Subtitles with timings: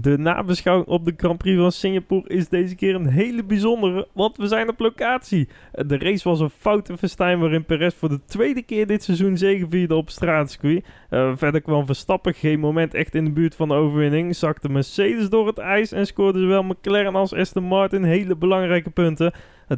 [0.00, 4.36] De nabeschouwing op de Grand Prix van Singapore is deze keer een hele bijzondere, want
[4.36, 5.48] we zijn op locatie.
[5.72, 9.94] De race was een foute festijn waarin Perez voor de tweede keer dit seizoen zegevierde
[9.94, 10.84] op straatcircuit.
[11.10, 15.28] Uh, verder kwam Verstappen geen moment echt in de buurt van de overwinning, zakte Mercedes
[15.28, 19.32] door het ijs en scoorde zowel McLaren als Aston Martin hele belangrijke punten.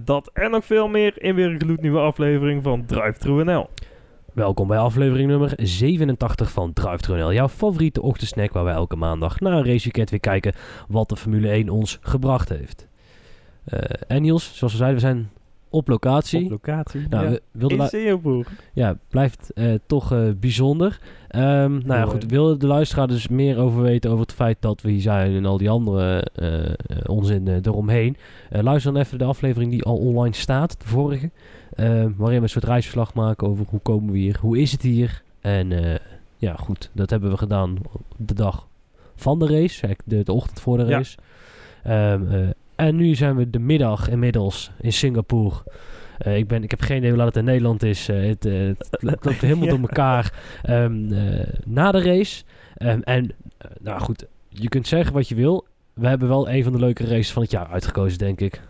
[0.05, 3.69] Dat en nog veel meer in weer een gloednieuwe aflevering van Drive True NL.
[4.37, 9.41] Welkom bij aflevering nummer 87 van Drive NL, jouw favoriete ochtendsnack waar wij elke maandag
[9.41, 10.53] na een raceweekend weer kijken
[10.89, 12.89] wat de Formule 1 ons gebracht heeft.
[13.75, 15.31] Uh, en Niels, zoals we zeiden, we zijn
[15.71, 16.45] op locatie.
[16.45, 17.39] Op locatie, nou, ja.
[17.51, 18.45] we in Singapore.
[18.73, 20.99] Ja, blijft uh, toch uh, bijzonder.
[21.31, 21.41] Um,
[21.87, 24.91] nou ja, goed, wil de luisteraar dus meer over weten over het feit dat we
[24.91, 26.27] hier zijn en al die andere
[27.07, 28.17] onzin eromheen.
[28.51, 31.31] luister dan even de aflevering die al online staat, de vorige.
[32.17, 35.23] Waarin we een soort reisverslag maken over hoe komen we hier, hoe is het hier.
[35.41, 36.01] En
[36.37, 37.79] ja, goed, dat hebben we gedaan
[38.17, 38.67] de dag
[39.17, 41.17] van de race, de, de ochtend voor de race.
[41.85, 42.13] Ja.
[42.13, 45.55] Um, en nu zijn we de middag inmiddels in Singapore.
[46.27, 48.09] Uh, ik, ben, ik heb geen idee hoe laat het in Nederland is.
[48.09, 49.71] Uh, het, uh, het, loopt helemaal ja.
[49.71, 50.33] door elkaar
[50.69, 51.09] um,
[51.67, 52.45] na de race.
[52.79, 53.31] Um, en
[53.81, 55.67] nou goed, je kunt zeggen wat je wil.
[55.95, 58.61] We hebben wel een van de leuke races van het jaar uitgekozen, denk ik.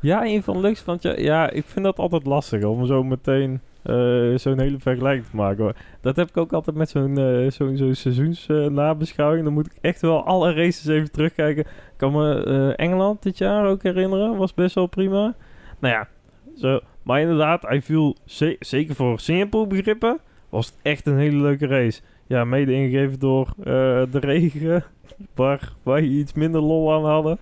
[0.00, 1.20] Ja, een van de leukste van het jaar.
[1.20, 5.74] Ja, ik vind dat altijd lastig om zo meteen uh, zo'n hele vergelijking te maken.
[6.00, 9.38] Dat heb ik ook altijd met zo'n uh, zo'n zo seizoensnabeschouwing.
[9.38, 11.64] Uh, Dan moet ik echt wel alle races even terugkijken.
[11.64, 14.36] Ik kan me Engeland dit jaar ook herinneren.
[14.36, 15.34] Was best wel prima.
[15.78, 16.08] Nou ja,
[16.56, 16.80] zo.
[17.02, 20.18] Maar inderdaad, hij viel ze zeker voor Singapore begrippen.
[20.48, 22.00] Was het echt een hele leuke race.
[22.26, 24.84] Ja, mede ingegeven door de regen.
[25.34, 27.38] Waar wij iets minder lol aan hadden.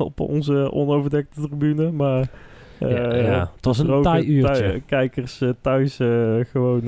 [0.08, 1.90] Op onze onoverdekte tribune.
[1.90, 2.30] Maar
[2.80, 4.82] uh, ja, ja, het was een taai uurtje.
[4.86, 6.82] kijkers uh, thuis uh, gewoon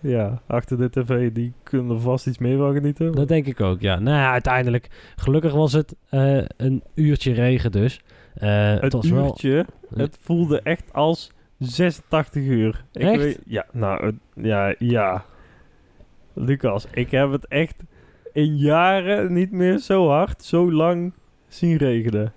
[0.00, 3.12] ja, achter de tv, die kunnen er vast iets meer van genieten.
[3.12, 3.98] Dat denk ik ook, ja.
[3.98, 5.96] Nou ja, uiteindelijk, gelukkig was het
[6.56, 8.00] een uurtje regen dus.
[8.34, 10.04] het, het was uurtje, wel...
[10.04, 12.84] het voelde echt als 86 uur.
[12.92, 13.16] Ik echt?
[13.16, 15.24] Weet, ja, nou, ja, ja.
[16.34, 17.84] Lucas, ik heb het echt
[18.32, 21.12] in jaren niet meer zo hard, zo lang
[21.48, 22.32] zien regenen.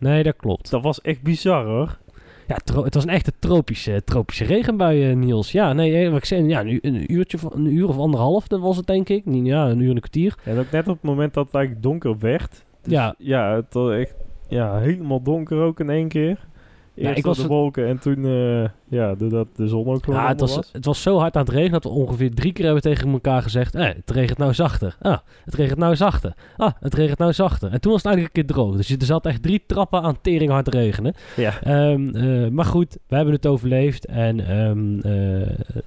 [0.00, 0.70] Nee, dat klopt.
[0.70, 1.98] Dat was echt bizar hoor.
[2.46, 5.52] Ja, het was een echte tropische, tropische regenbui, Niels.
[5.52, 8.76] Ja, nee, wat ik zei, ja, een, een, uurtje, een uur of anderhalf, dat was
[8.76, 9.22] het denk ik.
[9.24, 10.34] Ja, een uur en een kwartier.
[10.44, 12.64] Ja, ook net op het moment dat het eigenlijk donker werd.
[12.82, 13.14] Dus ja.
[13.18, 14.14] Ja, het was echt
[14.48, 16.46] ja, helemaal donker ook in één keer.
[16.94, 20.28] Eerst ja, ik was de wolken en toen, uh, ja, doordat de zon ook ja,
[20.28, 22.64] het was, was, Het was zo hard aan het regenen dat we ongeveer drie keer
[22.64, 23.74] hebben tegen elkaar gezegd...
[23.74, 24.96] Eh, het regent nou zachter.
[25.00, 26.34] Ah, het regent nou zachter.
[26.56, 27.72] Ah, het regent nou zachter.
[27.72, 28.76] En toen was het eigenlijk een keer droog.
[28.76, 31.14] Dus er zat echt drie trappen aan tering hard regenen.
[31.36, 31.88] Ja.
[31.90, 34.06] Um, uh, maar goed, we hebben het overleefd.
[34.06, 35.02] En um, uh,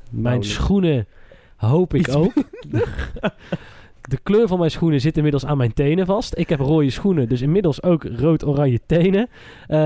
[0.10, 1.08] mijn nou, schoenen
[1.56, 2.34] hoop ik ook.
[4.10, 6.38] De kleur van mijn schoenen zit inmiddels aan mijn tenen vast.
[6.38, 9.30] Ik heb rode schoenen, dus inmiddels ook rood-oranje tenen.
[9.68, 9.78] Uh,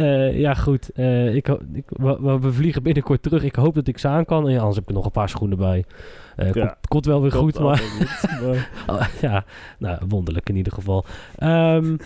[0.00, 0.90] uh, ja, goed.
[0.94, 3.42] Uh, ik, ik, we, we, vliegen binnenkort terug.
[3.42, 4.46] Ik hoop dat ik ze aan kan.
[4.46, 5.84] En ja, anders heb ik nog een paar schoenen bij.
[6.36, 7.78] Ja, komt, komt, wel weer goed, maar...
[7.78, 8.70] Goed, maar...
[8.86, 9.44] oh, ja,
[9.78, 11.04] nou, wonderlijk in ieder geval.
[11.42, 11.98] Um,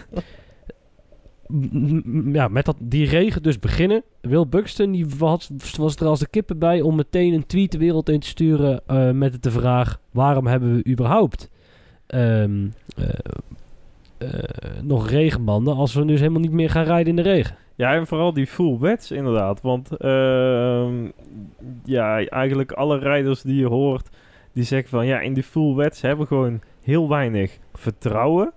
[2.32, 4.02] ja, met dat, die regen dus beginnen.
[4.20, 7.78] Will Buxton die was, was er als de kippen bij om meteen een tweet de
[7.78, 11.50] wereld in te sturen uh, met de vraag: waarom hebben we überhaupt
[12.14, 13.08] um, uh,
[14.18, 14.28] uh,
[14.82, 17.56] nog regenbanden als we dus helemaal niet meer gaan rijden in de regen?
[17.74, 19.60] Ja, en vooral die full wets inderdaad.
[19.60, 21.10] Want ehm,
[21.84, 24.08] ja, eigenlijk alle rijders die je hoort,
[24.52, 28.52] die zeggen van ja, in die full wets hebben gewoon heel weinig vertrouwen.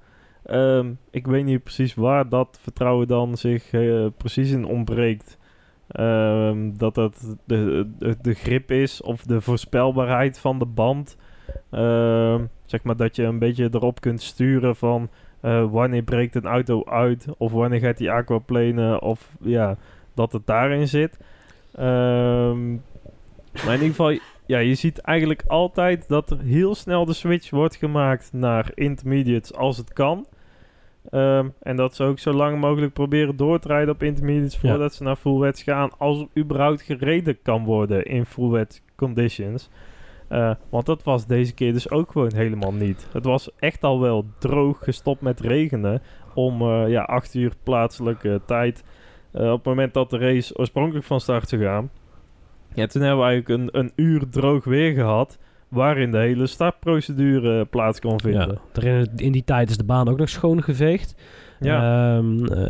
[0.51, 5.37] Um, ik weet niet precies waar dat vertrouwen dan zich uh, precies in ontbreekt.
[6.73, 7.89] Dat dat de,
[8.21, 11.17] de, grip is of de voorspelbaarheid van de band.
[11.71, 15.09] Um, zeg maar dat je een beetje erop kunt sturen van
[15.41, 19.77] uh, wanneer breekt een auto uit of wanneer gaat die aquaplanen of ja,
[20.13, 21.17] dat het daarin zit.
[21.75, 22.53] maar
[23.65, 27.75] in ieder geval, ja, je ziet eigenlijk altijd dat er heel snel de switch wordt
[27.75, 30.25] gemaakt naar intermediates als het kan.
[31.11, 34.91] Um, en dat ze ook zo lang mogelijk proberen door te rijden op intermediates voordat
[34.91, 34.97] ja.
[34.97, 35.89] ze naar full wets gaan.
[35.97, 39.69] Als er überhaupt gereden kan worden in full wet conditions.
[40.33, 43.07] Uh, want dat was deze keer dus ook gewoon helemaal niet.
[43.11, 46.01] Het was echt al wel droog gestopt met regenen.
[46.33, 48.83] Om uh, ja, 8 uur plaatselijke tijd.
[49.33, 51.89] Uh, op het moment dat de race oorspronkelijk van start zou gaan.
[52.73, 55.37] Ja, toen hebben we eigenlijk een, een uur droog weer gehad
[55.67, 58.59] waarin de hele startprocedure plaats kon vinden.
[58.73, 61.15] Ja, in, in die tijd is de baan ook nog schoongeveegd.
[61.59, 62.69] Ja, um, uh,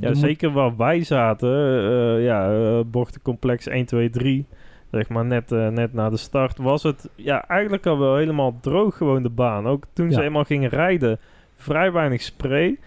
[0.00, 1.50] ja zeker waar wij zaten.
[1.50, 4.46] Uh, ja, uh, bochtencomplex 1, 2, 3.
[4.90, 8.96] Zeg maar net, net na de start was het ja, eigenlijk al wel helemaal droog
[8.96, 9.66] gewoon de baan.
[9.66, 10.14] Ook toen ja.
[10.14, 11.18] ze eenmaal gingen rijden
[11.56, 12.78] vrij weinig spray.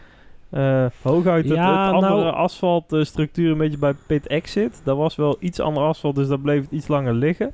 [0.51, 4.81] Uh, hooguit het, ja, het andere nou, asfaltstructuur een beetje bij pit exit.
[4.83, 7.53] Dat was wel iets ander asfalt, dus daar bleef het iets langer liggen.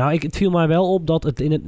[0.00, 1.62] Nou, ik, het viel mij wel op dat het in het.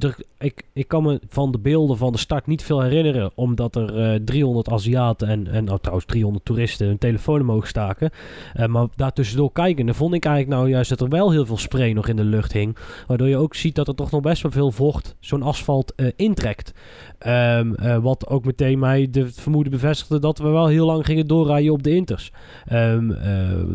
[0.00, 3.30] De, ik, ik kan me van de beelden van de start niet veel herinneren.
[3.34, 7.66] Omdat er uh, eh, 300 Aziaten en, en nou, trouwens 300 toeristen hun telefoon omhoog
[7.66, 8.10] staken.
[8.56, 11.92] Uh, maar daartussendoor kijken, vond ik eigenlijk nou juist dat er wel heel veel spray
[11.92, 12.76] nog in de lucht hing.
[13.06, 16.72] Waardoor je ook ziet dat er toch nog best wel veel vocht zo'n asfalt intrekt.
[17.26, 21.72] Um, wat ook meteen mij de vermoeden bevestigde dat we wel heel lang gingen doorrijden
[21.72, 22.32] op de inters.
[22.72, 23.16] Um,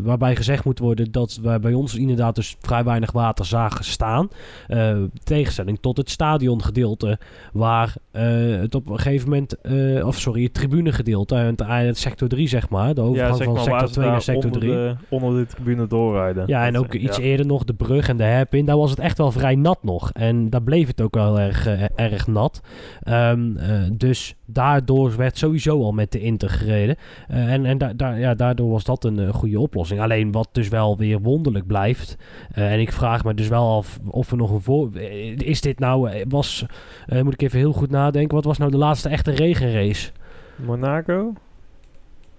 [0.03, 4.29] waarbij gezegd moet worden dat we bij ons inderdaad dus vrij weinig water zagen staan.
[4.67, 7.19] Uh, tegenstelling tot het stadiongedeelte,
[7.53, 12.47] waar uh, het op een gegeven moment, uh, of sorry, het tribunegedeelte, het, sector 3
[12.47, 14.71] zeg maar, de overgang ja, van sector 2 naar sector 3.
[14.71, 16.43] Onder de, onder de tribune doorrijden.
[16.47, 19.17] Ja, en ook iets eerder nog de brug en de herpin, daar was het echt
[19.17, 20.11] wel vrij nat nog.
[20.11, 22.61] En daar bleef het ook wel erg, erg nat.
[23.09, 23.57] Um,
[23.97, 26.95] dus daardoor werd sowieso al met de Inter gereden.
[27.27, 30.01] en en da da ja, daardoor was dat een goede oplossing.
[30.01, 32.17] Alleen wat dus wel weer wonderlijk blijft,
[32.51, 34.95] en ik vraag me dus wel af of er nog een voor...
[35.37, 36.23] Is dit nou...
[36.27, 36.65] Was,
[37.07, 38.35] uh, moet ik even heel goed nadenken.
[38.35, 40.11] Wat was nou de laatste echte regenrace?
[40.55, 41.33] Monaco?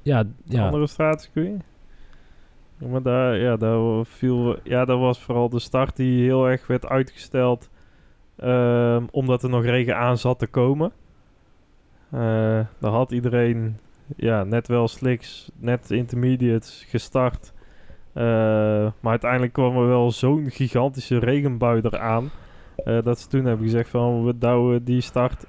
[0.03, 0.65] Ja, ja.
[0.65, 1.63] andere straatcircuit?
[2.79, 4.57] Maar daar, ja, daar viel...
[4.63, 7.71] Ja, dat was vooral de start die heel erg werd uitgesteld.
[8.39, 10.93] Uh, omdat er nog regen aan zat te komen.
[12.15, 12.21] Uh,
[12.79, 13.79] daar had iedereen
[14.17, 17.53] ja, net wel slicks, net intermediates gestart.
[18.15, 18.23] Uh,
[19.01, 22.31] maar uiteindelijk kwam er wel zo'n gigantische regenbui eraan.
[22.85, 25.47] Uh, dat ze toen hebben gezegd van we douwen die start.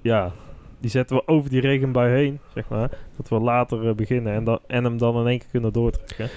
[0.00, 0.32] Ja,
[0.80, 2.90] die zetten we over die regenbui heen, zeg maar.
[3.16, 6.28] Dat we later uh, beginnen en, en hem dan in één keer kunnen doortrekken.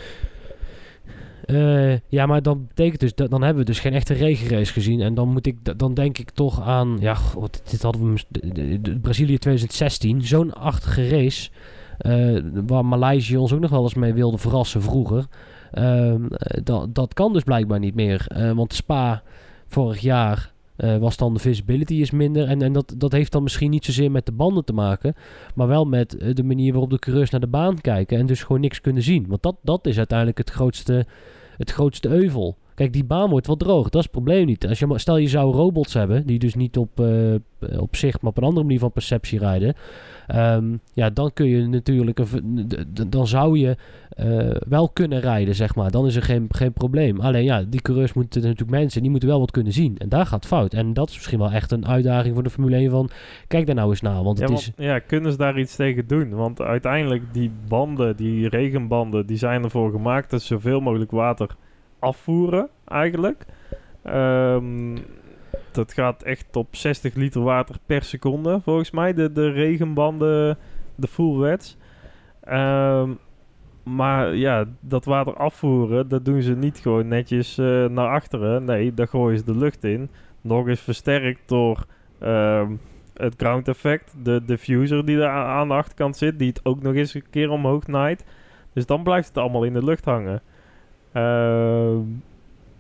[2.10, 5.02] ja, maar dan betekent dus dan hebben we dus geen echte regenrace gezien.
[5.02, 6.98] En dan moet ik dan denk ik toch aan.
[7.00, 9.00] Ja, god, dit hadden we.
[9.02, 10.22] Brazilië 2016.
[10.22, 11.50] Zo'n achtige race.
[12.66, 15.26] waar Maleisië ons ook nog wel eens mee wilde verrassen vroeger.
[15.76, 16.26] Ehm,
[16.64, 18.28] dat, dat kan dus blijkbaar niet meer.
[18.38, 19.24] Uh, want Spa
[19.68, 22.48] vorig jaar uh, was dan de visibility is minder.
[22.48, 25.16] En, en dat, dat heeft dan misschien niet zozeer met de banden te maken.
[25.56, 28.18] Maar wel met eh, de manier waarop de coureurs naar de baan kijken.
[28.18, 29.26] En dus gewoon niks kunnen zien.
[29.28, 31.06] Want dat, dat is uiteindelijk het grootste,
[31.58, 32.58] het grootste euvel.
[32.76, 33.84] Kijk, die baan wordt wel droog.
[33.84, 34.68] Dat is het probleem niet.
[34.68, 37.36] Als je, stel je zou robots hebben, die dus niet op, uh,
[37.78, 39.76] op zich, maar op een andere manier van perceptie rijden.
[40.36, 42.20] Um, ja, dan kun je natuurlijk,
[43.08, 43.76] dan zou je
[44.20, 45.92] uh, wel kunnen rijden, zeg maar.
[45.92, 47.20] Dan is er geen, geen probleem.
[47.20, 49.98] Alleen ja, die coureurs moeten natuurlijk mensen, die moeten wel wat kunnen zien.
[49.98, 50.74] En daar gaat fout.
[50.74, 53.10] En dat is misschien wel echt een uitdaging voor de Formule 1 van,
[53.48, 54.24] kijk daar nou eens naar.
[54.24, 54.72] Want het ja, is...
[54.78, 56.30] ja, kunnen ze daar iets tegen doen?
[56.30, 61.50] Want uiteindelijk die banden, die regenbanden, die zijn ervoor gemaakt dat zoveel mogelijk water
[62.06, 63.46] afvoeren, eigenlijk.
[64.04, 64.98] Um,
[65.72, 69.14] dat gaat echt op 60 liter water per seconde, volgens mij.
[69.14, 70.58] De, de regenbanden,
[70.96, 71.78] de full wets.
[72.50, 73.18] Um,
[73.84, 78.64] maar ja, dat water afvoeren, dat doen ze niet gewoon netjes uh, naar achteren.
[78.64, 80.10] Nee, daar gooien ze de lucht in.
[80.42, 81.86] Nog eens versterkt door
[82.24, 82.80] um,
[83.14, 84.16] het ground effect.
[84.24, 87.50] De diffuser die er aan de achterkant zit, die het ook nog eens een keer
[87.50, 88.26] omhoog naait.
[88.74, 90.42] Dus dan blijft het allemaal in de lucht hangen.
[91.18, 91.98] Uh,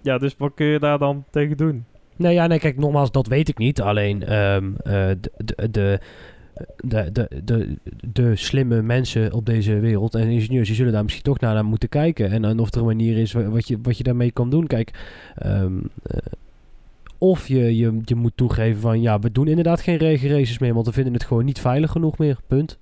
[0.01, 1.85] ja, dus wat kun je daar dan tegen doen?
[2.15, 3.81] Nou ja, nee, kijk, nogmaals, dat weet ik niet.
[3.81, 5.99] Alleen um, uh, de, de, de
[6.75, 7.77] de, de,
[8.11, 11.89] de, slimme mensen op deze wereld en ingenieurs, die zullen daar misschien toch naar, moeten
[11.89, 12.31] kijken.
[12.31, 14.67] En, en of er een manier is wat je, wat je daarmee kan doen.
[14.67, 14.91] Kijk,
[15.45, 16.17] um, uh,
[17.17, 20.85] of je, je, je moet toegeven van ja, we doen inderdaad geen regenraces meer, want
[20.85, 22.37] we vinden het gewoon niet veilig genoeg meer.
[22.47, 22.79] Punt.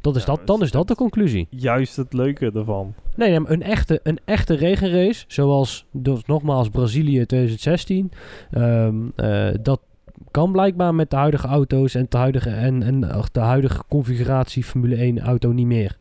[0.00, 1.46] Dat is dat, dan is dat de conclusie.
[1.50, 2.94] Juist het leuke ervan.
[3.16, 8.10] Nee, een echte, een echte regenrace, zoals dus nogmaals Brazilië 2016,
[8.54, 9.80] um, uh, dat
[10.30, 13.00] kan blijkbaar met de huidige auto's en de huidige, en, en
[13.32, 15.98] de huidige configuratie Formule 1 auto niet meer.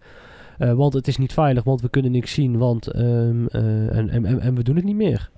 [0.60, 4.10] Uh, want het is niet veilig, want we kunnen niks zien, want, um, uh, en,
[4.10, 5.30] en, en we doen het niet meer.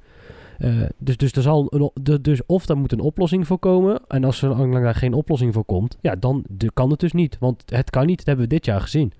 [0.64, 1.92] Uh, dus, dus, er zal een,
[2.22, 4.02] dus of daar moet een oplossing voor komen.
[4.08, 7.38] En als er daar geen oplossing voor komt, ja, dan kan het dus niet.
[7.40, 9.14] Want het kan niet, dat hebben we dit jaar gezien.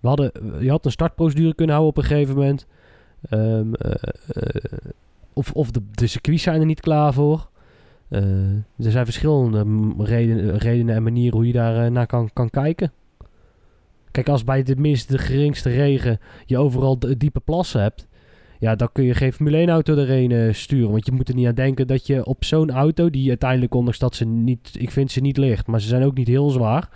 [0.00, 2.66] We hadden, je had een startprocedure kunnen houden op een gegeven moment.
[3.30, 3.72] Um,
[5.32, 7.48] of of de, de circuits zijn er niet klaar voor.
[8.08, 9.64] Er zijn verschillende
[9.98, 12.92] redenen, redenen en manieren hoe je daar naar kan, kan kijken.
[14.10, 18.08] Kijk, als bij de minste, de geringste regen je overal diepe plassen hebt,
[18.60, 20.90] ja, dan kun je geen Formule 1 auto erheen uh, sturen.
[20.90, 23.98] Want je moet er niet aan denken dat je op zo'n auto, die uiteindelijk, ondanks
[23.98, 26.88] dat ze niet, ik vind ze niet licht, maar ze zijn ook niet heel zwaar.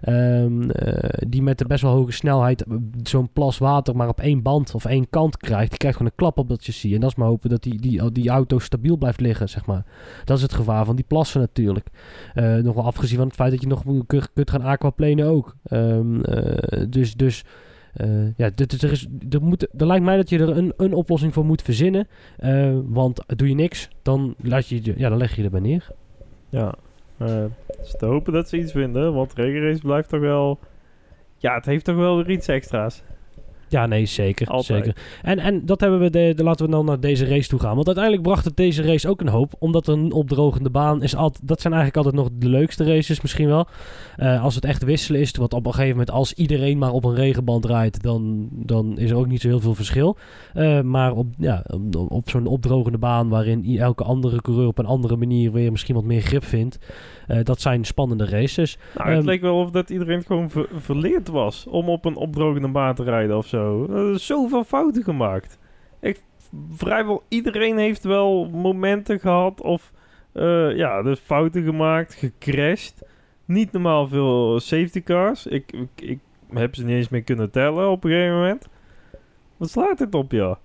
[0.00, 2.64] Ehm, eh, die met de best wel hoge snelheid
[3.02, 5.68] zo'n plas water maar op één band of één kant krijgt.
[5.68, 6.92] Die krijgt gewoon een klap op dat chassis.
[6.92, 9.84] En dat is maar hopen dat die, die, die auto stabiel blijft liggen, zeg maar.
[10.24, 11.86] Dat is het gevaar van die plassen natuurlijk.
[12.34, 13.84] Uh, nog wel afgezien van het feit dat je nog
[14.34, 15.56] kunt gaan aquaplanen ook.
[15.70, 16.22] Um,
[16.88, 17.14] dus...
[17.14, 17.44] dus
[17.96, 21.32] uh, ja, er, is, er, moet, er lijkt mij dat je er een, een oplossing
[21.32, 22.08] voor moet verzinnen.
[22.40, 25.88] Uh, want doe je niks, dan, laat je, ja, dan leg je erbij neer.
[26.48, 26.74] Ja,
[27.18, 27.44] uh,
[27.82, 29.14] is te hopen dat ze iets vinden.
[29.14, 30.58] Want Regenrace blijft toch wel...
[31.38, 33.02] Ja, het heeft toch wel weer iets extra's.
[33.74, 34.62] Ja, nee, zeker.
[34.62, 34.96] zeker.
[35.22, 37.74] En, en dat hebben we, de, de, laten we dan naar deze race toe gaan.
[37.74, 39.52] Want uiteindelijk bracht het deze race ook een hoop.
[39.58, 43.46] Omdat een opdrogende baan is altijd, dat zijn eigenlijk altijd nog de leukste races misschien
[43.46, 43.66] wel.
[44.18, 47.04] Uh, als het echt wisselen is, wat op een gegeven moment als iedereen maar op
[47.04, 50.16] een regenband rijdt, dan, dan is er ook niet zo heel veel verschil.
[50.54, 54.86] Uh, maar op, ja, op, op zo'n opdrogende baan waarin elke andere coureur op een
[54.86, 56.78] andere manier weer misschien wat meer grip vindt.
[57.28, 58.78] Uh, dat zijn spannende races.
[58.96, 62.16] Nou, het um, leek wel of dat iedereen gewoon ver verleerd was om op een
[62.16, 63.63] opdrogende baan te rijden of zo.
[63.90, 65.58] Er is zoveel fouten gemaakt.
[66.00, 66.22] Ik,
[66.70, 69.92] vrijwel iedereen heeft wel momenten gehad of
[70.34, 73.02] uh, ja, dus fouten gemaakt, gecrashed.
[73.44, 75.46] Niet normaal veel safety cars.
[75.46, 76.18] Ik, ik,
[76.48, 78.68] heb ze niet eens meer kunnen tellen op een gegeven moment.
[79.56, 80.58] Wat slaat dit op, ja?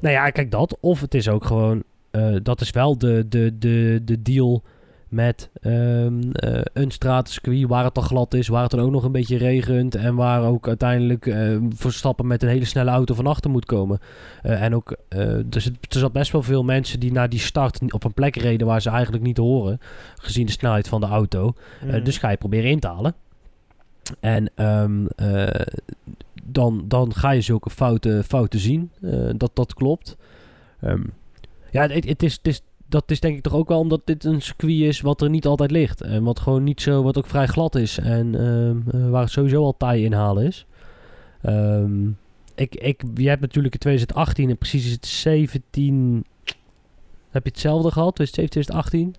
[0.00, 0.78] Nou ja, kijk dat.
[0.80, 1.82] Of het is ook gewoon...
[2.12, 4.62] Uh, dat is wel de, de, de, de deal
[5.10, 9.04] met um, uh, een stratencircuit waar het al glad is, waar het dan ook nog
[9.04, 13.26] een beetje regent en waar ook uiteindelijk uh, Verstappen met een hele snelle auto van
[13.26, 13.98] achter moet komen.
[14.42, 14.96] Uh, en ook,
[15.44, 18.66] dus er zat best wel veel mensen die naar die start op een plek reden
[18.66, 19.80] waar ze eigenlijk niet horen,
[20.14, 21.54] gezien de snelheid van de auto.
[21.84, 22.04] Mm.
[22.04, 23.14] dus ga je proberen in te halen.
[24.20, 25.08] En um,
[26.42, 28.90] dan, dan ga je zulke fouten, fouten zien.
[29.36, 30.16] dat dat klopt.
[30.84, 31.12] Um,
[31.70, 34.24] ja, het, het, is, het, is, dat is denk ik toch ook wel omdat dit
[34.24, 36.00] een circuit is wat er niet altijd ligt.
[36.00, 37.98] En wat gewoon niet zo, wat ook vrij glad is.
[37.98, 40.66] En uh, waar het sowieso al taai inhalen is.
[41.46, 42.18] Um,
[42.54, 46.24] ik, ik, je hebt natuurlijk in 2018 en precies het 17...
[47.30, 49.14] Heb je hetzelfde gehad, 2017, 2018.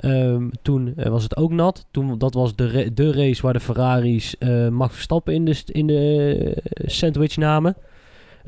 [0.00, 1.86] Um, toen uh, was het ook nat.
[1.90, 5.86] Toen, dat was de, de race waar de Ferraris uh, Max Verstappen in de, in
[5.86, 7.76] de sandwich namen.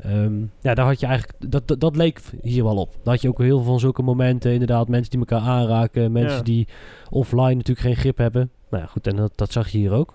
[0.05, 2.91] Um, ja, daar had je eigenlijk, dat, dat, dat, leek hier wel op.
[2.91, 6.37] Daar had je ook heel veel van zulke momenten, inderdaad, mensen die elkaar aanraken, mensen
[6.37, 6.43] ja.
[6.43, 6.67] die
[7.09, 8.51] offline natuurlijk geen grip hebben.
[8.69, 10.13] Nou ja, goed, en dat, dat zag je hier ook.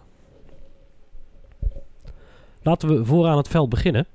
[2.62, 4.07] Laten we vooraan het veld beginnen.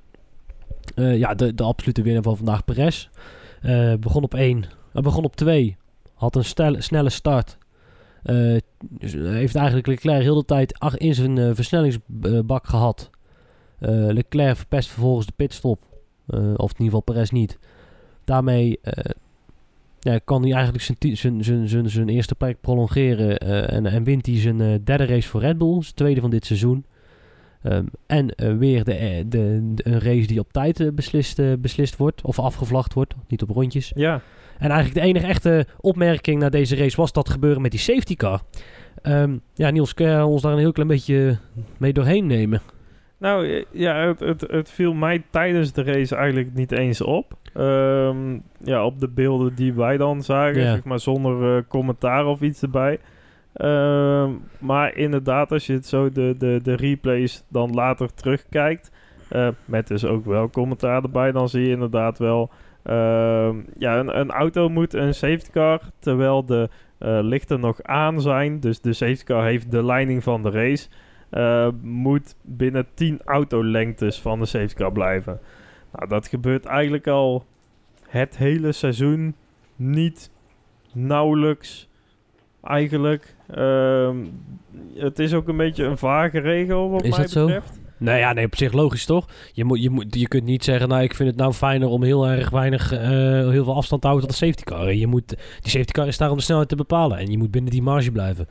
[0.96, 3.10] Uh, ja, de, de absolute winnaar van vandaag, Perez.
[3.64, 4.58] Uh, begon op 1,
[4.94, 5.78] uh, begon op 2,
[6.14, 7.58] had een snelle start.
[8.80, 13.10] dus heeft eigenlijk Leclerc heel de tijd in zijn versnellingsbak gehad.
[13.82, 15.80] Uh, Leclerc verpest vervolgens de pitstop.
[16.28, 17.60] Uh, of in ieder geval Perez niet.
[18.24, 18.94] Daarmee uh,
[20.00, 20.84] ja, kan hij eigenlijk
[21.16, 23.38] zijn, eerste plek prolongeren.
[23.68, 25.82] en, en wint hij zijn derde race voor Red Bull.
[25.82, 26.86] Zijn tweede van dit seizoen.
[27.64, 32.22] Um, en weer de, de, de, een race die op tijd beslist, beslist wordt.
[32.22, 33.14] Of afgevlacht wordt.
[33.28, 33.92] Niet op rondjes.
[33.96, 34.22] Ja.
[34.58, 38.16] En eigenlijk de enige echte opmerking na deze race was dat gebeuren met die safety
[38.16, 38.42] car.
[39.04, 41.38] Um, ja, Niels, kun je ons daar een heel klein beetje
[41.78, 42.62] mee doorheen nemen?
[43.22, 47.34] Nou ja, het, het, het, viel mij tijdens de race eigenlijk niet eens op.
[47.58, 50.72] Um, ja, op de beelden die wij dan zagen, ja.
[50.72, 53.00] zeg maar zonder uh, commentaar of iets erbij.
[53.54, 58.92] Um, maar inderdaad, als je het zo de, de, de replays dan later terugkijkt,
[59.32, 62.50] uh, met dus ook wel commentaar erbij, dan zie je inderdaad wel...
[62.86, 66.70] Uh, ja, een, een, auto moet een safety car, terwijl de
[67.22, 68.60] lichten nog aan zijn.
[68.60, 70.88] Dus de safety car heeft de leiding van de race...
[71.32, 75.40] Uh, moet binnen 10 autolengtes van de safety car blijven.
[75.92, 77.46] Nou, dat gebeurt eigenlijk al
[78.08, 79.36] het hele seizoen
[79.76, 80.32] niet
[80.94, 81.90] nauwelijks
[82.64, 83.36] eigenlijk.
[83.56, 84.16] Uh,
[84.96, 87.74] het is ook een beetje een vage regel wat is mij betreft.
[87.74, 87.80] Zo?
[87.98, 89.28] Nou ja, nee, op zich logisch toch?
[89.54, 92.04] Je, moet, je, moet, je kunt niet zeggen, nou ik vind het nou fijner om
[92.04, 93.00] heel erg weinig, uh,
[93.50, 94.94] heel veel afstand te houden tot de safety car.
[94.94, 95.28] Je moet,
[95.62, 97.82] die safety car is daar om de snelheid te bepalen en je moet binnen die
[97.82, 98.48] marge blijven.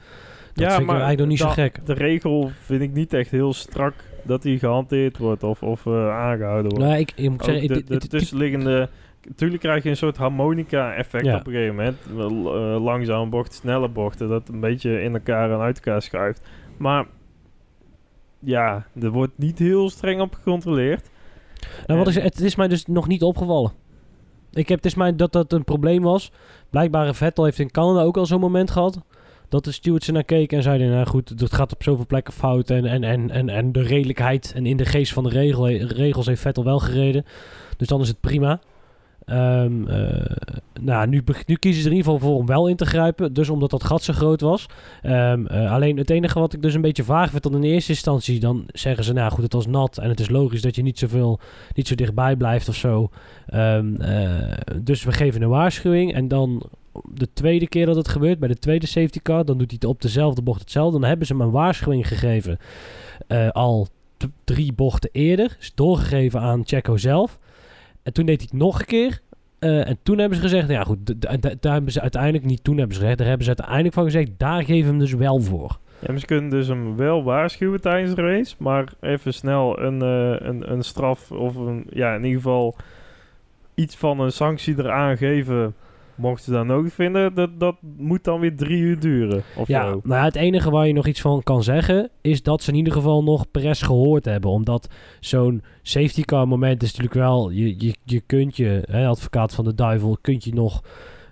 [0.54, 1.87] Dat ja, vind maar ik eigenlijk nog niet zo gek.
[1.87, 6.11] De regel vind ik niet echt heel strak dat die gehanteerd wordt of, of uh,
[6.11, 6.87] aangehouden wordt.
[6.87, 8.88] Nou, ik, ik moet zeggen, de, de, de tussenliggende...
[9.28, 11.37] Natuurlijk krijg je een soort harmonica-effect ja.
[11.37, 11.97] op een gegeven moment.
[12.11, 14.28] Uh, langzame bochten, snelle bochten.
[14.28, 16.49] Dat een beetje in elkaar en uit elkaar schuift.
[16.76, 17.07] Maar
[18.38, 21.11] ja, er wordt niet heel streng op gecontroleerd.
[21.87, 23.73] Nou, wat is, het is mij dus nog niet opgevallen.
[24.52, 26.33] Ik heb, het is mij dat dat een probleem was.
[26.71, 29.00] Blijkbaar Vettel heeft in Canada ook al zo'n moment gehad
[29.50, 32.33] dat de stewards er naar keken en zeiden, nou goed, dat gaat op zoveel plekken
[32.33, 32.71] fout.
[32.71, 36.26] En, en, en, en, en de redelijkheid en in de geest van de regel, regels
[36.26, 37.25] heeft Vettel wel gereden.
[37.76, 38.61] Dus dan is het prima.
[39.25, 40.37] Ehm, eh,
[40.80, 43.33] nou, nu, nu kiezen ze er in ieder geval voor om wel in te grijpen.
[43.33, 44.66] Dus omdat dat gat zo groot was.
[45.02, 47.92] Ehm, eh, alleen het enige wat ik dus een beetje vaag vind dan in eerste
[47.92, 48.40] instantie.
[48.40, 49.99] Dan zeggen ze, nou goed, het was nat.
[49.99, 51.40] En het is logisch dat je niet zoveel,
[51.75, 53.11] niet zo dichtbij blijft of zo.
[53.47, 56.14] Ehm, eh, dus we geven een waarschuwing.
[56.14, 56.62] En dan
[57.14, 59.90] de tweede keer dat het gebeurt, bij de tweede safety car, dan doet hij het
[59.90, 60.99] op dezelfde bocht hetzelfde.
[61.00, 62.59] Dan hebben ze hem een waarschuwing gegeven.
[63.26, 63.88] eh, al
[64.44, 65.56] drie bochten eerder.
[65.61, 67.38] Is doorgegeven aan Checo zelf.
[68.02, 69.20] En toen deed hij het nog een keer.
[69.59, 71.20] Eh, en toen hebben ze gezegd, nou ja goed,
[71.62, 74.30] daar hebben ze uiteindelijk niet toen hebben ze gezegd, daar hebben ze uiteindelijk van gezegd,
[74.37, 75.78] daar geven we hem dus wel voor.
[76.06, 80.47] Ja, ze kunnen dus hem wel waarschuwen tijdens de race, maar even snel een, eh,
[80.49, 82.76] een, een straf of een, ja, in ieder geval
[83.75, 85.75] iets van een sanctie eraan geven,
[86.20, 89.42] mochten ze dat nodig vinden, dat, dat moet dan weer drie uur duren.
[89.56, 92.62] Of Ja, nou ja, het enige waar je nog iets van kan zeggen, is dat
[92.62, 94.50] ze in ieder geval nog Perez gehoord hebben.
[94.50, 94.88] Omdat
[95.20, 99.64] zo'n safety car moment is natuurlijk wel, je, je, je kunt je, hè, advocaat van
[99.64, 100.82] de duivel, kunt je nog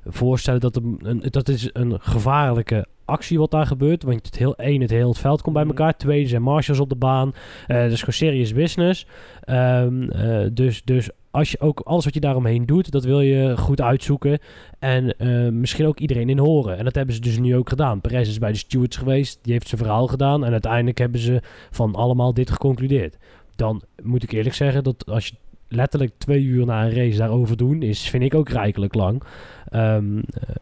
[0.09, 4.03] voorstellen dat, een, een, dat is een gevaarlijke actie wat daar gebeurt.
[4.03, 5.73] Want het heel, één, het heel het veld komt bij Mhm.
[5.77, 5.97] elkaar.
[5.97, 7.33] Twee, er zijn marshals op de baan.
[7.67, 9.07] Eh dat is gewoon serious business.
[9.41, 13.57] Ehm, eh, dus, dus als je ook alles wat je daaromheen doet, dat wil je
[13.57, 14.39] goed uitzoeken.
[14.79, 16.79] En eh, misschien ook iedereen in horen.
[16.79, 18.01] En dat hebben ze dus nu ook gedaan.
[18.01, 19.39] Perez is bij de stewards geweest.
[19.43, 20.45] Die heeft zijn verhaal gedaan.
[20.45, 23.17] En uiteindelijk hebben ze van allemaal dit geconcludeerd.
[23.57, 25.35] Dan moet ik eerlijk zeggen dat als je
[25.69, 29.23] letterlijk twee uur na een race daarover doen, is, vind ik ook rijkelijk lang.
[29.71, 30.55] Ehm, eh,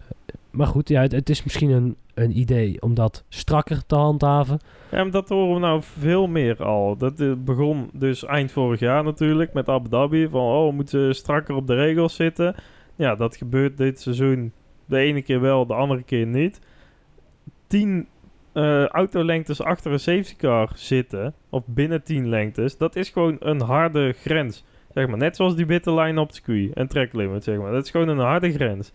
[0.51, 4.59] maar goed, ja, het, is misschien een, een idee om dat strakker te handhaven.
[4.91, 6.97] Ja, dat horen we nou veel meer al.
[6.97, 10.29] Dat eh, begon dus eind vorig jaar natuurlijk met Abu Dhabi.
[10.29, 12.55] Van, oh, we moeten strakker op de regels zitten.
[12.97, 14.53] Ja, dat gebeurt dit seizoen
[14.87, 16.61] de ene keer wel, de andere keer niet.
[17.67, 18.09] Tien
[18.57, 23.61] eh, autolengtes achter een safety car zitten, of binnen tien lengtes, dat is gewoon een
[23.61, 24.65] harde grens.
[24.97, 27.73] Zeg maar, net zoals die witte lijn op het circuit en track limit, zeg maar.
[27.73, 28.93] Dat is gewoon een harde grens.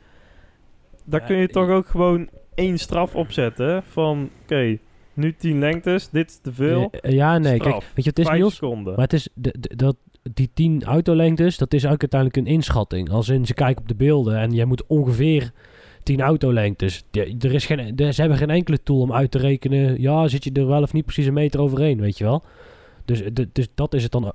[1.06, 4.78] Daar Ja, kun je toch ook gewoon één straf opzetten van, oké,
[5.14, 6.90] nu 10 lengtes, dit is te veel.
[6.92, 7.72] Eh, ja, nee, Straf.
[7.72, 8.94] kijk, weet je, het is Vijf Niels, seconden.
[8.94, 9.96] Maar het is de, de- dat,
[10.34, 13.10] die 10 autolengtes, dat is ook uiteindelijk een inschatting.
[13.10, 15.52] Als in ze kijken op de beelden en jij moet ongeveer
[16.04, 17.04] 10 autolengtes.
[17.12, 20.02] De- er is geen, de- ze hebben geen enkele tool om uit te rekenen.
[20.02, 22.44] Ja, zit je er wel of niet precies een meter overheen, weet je wel.
[23.06, 24.34] Dus, de- dus dat is het dan.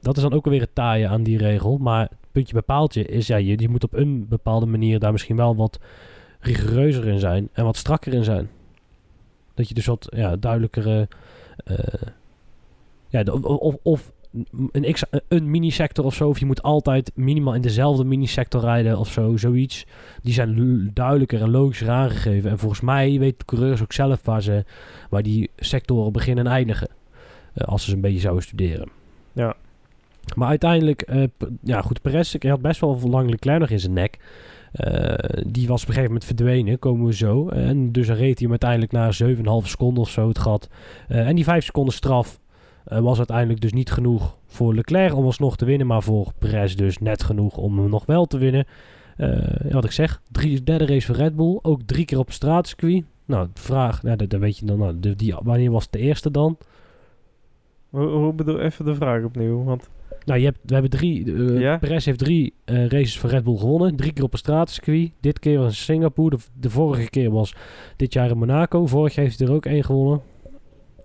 [0.00, 1.78] Dat is dan ook alweer het taaien aan die regel.
[1.78, 5.56] Maar het puntje bepaaltje is, ja, je, moet op een bepaalde manier daar misschien wel
[5.56, 5.80] wat
[6.40, 8.50] rigoureuzer in zijn en wat strakker in zijn.
[9.54, 11.08] Dat je dus wat ja, duidelijkere.
[11.64, 11.76] eh,
[13.08, 14.12] ja, of, of,
[14.72, 16.28] een, x, een mini-sector of zo.
[16.28, 19.36] Of je moet altijd minimaal in dezelfde mini-sector rijden of zo.
[19.36, 19.86] Zoiets.
[20.22, 22.50] Die zijn duidelijker en logischer aangegeven.
[22.50, 24.64] En volgens mij weten de coureurs ook zelf waar, ze,
[25.10, 26.88] waar die sectoren beginnen en eindigen.
[27.54, 28.88] Eh, als ze een beetje zouden studeren.
[29.32, 29.56] Ja.
[30.36, 31.22] Maar uiteindelijk, eh,
[31.62, 34.18] ja goed, Perez ik had best wel lang Leclerc nog in zijn nek.
[34.72, 35.14] Eh,
[35.46, 37.48] die was op een gegeven moment verdwenen, komen we zo.
[37.48, 40.68] En dus reed hij hem uiteindelijk na 7,5 seconden of zo het gat.
[41.08, 42.40] Eh, en die 5 seconden straf
[42.84, 45.86] was uiteindelijk dus niet genoeg voor Leclerc om alsnog te winnen.
[45.86, 48.66] Maar voor Perez dus net genoeg om hem nog wel te winnen.
[49.70, 51.58] Wat ik zeg, drie, derde race voor Red Bull.
[51.62, 53.04] Ook drie keer op het straatcircuit.
[53.24, 54.78] Nou, de vraag, nou, weet je dan.
[54.78, 56.58] Nou, wanneer was het de eerste dan?
[57.90, 59.88] Hoe bedoel, even de vraag opnieuw, want...
[60.28, 61.34] Nou, je hebt, we hebben drie.
[61.60, 61.78] Ja.
[61.78, 63.96] Perez heeft drie eh, races voor Red Bull gewonnen.
[63.96, 65.12] Drie keer op een straatcircuit.
[65.20, 66.36] Dit keer was in Singapore.
[66.36, 67.54] De, de vorige keer was
[67.96, 68.86] dit jaar in Monaco.
[68.86, 70.20] Vorig jaar heeft hij er ook één gewonnen.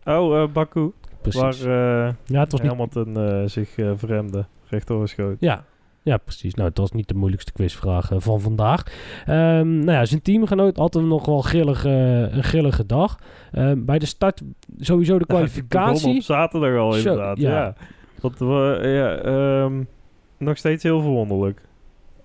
[0.03, 1.41] Oh, eh, Baku, Precies.
[1.41, 3.17] waar ja, het was niet.
[3.17, 5.37] Eh, zich verremde, rechtdoor schoot.
[5.39, 5.65] Ja.
[6.01, 6.53] Ja, precies.
[6.53, 8.83] Nou, het was niet de moeilijkste quizvraag van vandaag.
[9.25, 13.19] Ehm, nou ja, zijn teamgenoot had hem nog wel grillig, een grillige dag.
[13.51, 14.41] Ehm, bij de start
[14.79, 16.15] sowieso de kwalificatie.
[16.15, 17.51] op zaterdag al Zo, inderdaad, ja.
[17.51, 17.75] ja.
[18.31, 19.83] We, ja, ehm,
[20.37, 21.61] nog steeds heel verwonderlijk.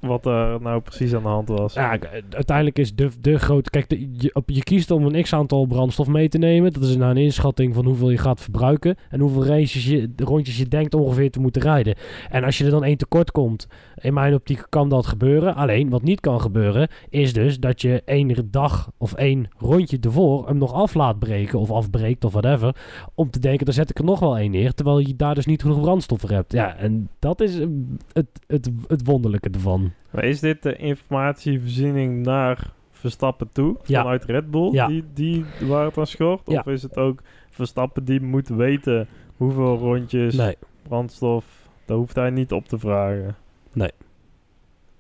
[0.01, 1.75] Wat daar nou precies aan de hand was.
[1.75, 1.99] Ja,
[2.31, 3.71] uiteindelijk is de, de grote...
[3.71, 6.73] Kijk, je, op, je kiest om een x-aantal brandstof mee te nemen.
[6.73, 8.97] Dat is nou een inschatting van hoeveel je gaat verbruiken.
[9.11, 11.95] En hoeveel races je, rondjes je denkt ongeveer te moeten rijden.
[12.31, 13.67] En als je er dan één tekort komt,
[14.01, 15.55] in mijn optiek kan dat gebeuren.
[15.55, 20.47] Alleen, wat niet kan gebeuren, is dus dat je één dag of één rondje ervoor
[20.47, 21.59] hem nog af laat breken.
[21.59, 22.77] Of afbreekt of whatever.
[23.15, 24.75] Om te denken, dan zet ik er nog wel één neer.
[24.75, 26.53] Terwijl je daar dus niet genoeg brandstof voor hebt.
[26.53, 27.67] Ja, en dat is eh,
[28.13, 29.88] het, het, het wonderlijke ervan.
[30.11, 33.77] Maar is dit de informatievoorziening naar Verstappen toe?
[33.85, 34.01] Ja.
[34.03, 34.73] Vanuit Red Bull?
[34.73, 34.87] Ja.
[34.87, 36.49] Die, die waar het aan schort?
[36.49, 40.57] Of is het ook Verstappen die moet weten hoeveel rondjes Nee.
[40.83, 41.45] brandstof?
[41.85, 43.37] Dat hoeft hij niet op te vragen.
[43.73, 43.91] Nee,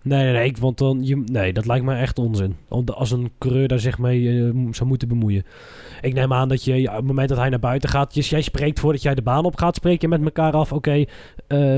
[0.02, 2.56] nee, nee, ik, want dan, je, nee, dat lijkt me echt onzin.
[2.94, 5.44] Als een coureur daar zich mee mo- zou moeten bemoeien.
[6.00, 8.40] Ik neem aan dat je, op het moment dat hij naar buiten gaat, je, jij
[8.42, 10.72] spreekt voordat jij de baan op gaat, spreek je met elkaar af.
[10.72, 11.04] Oké, eh,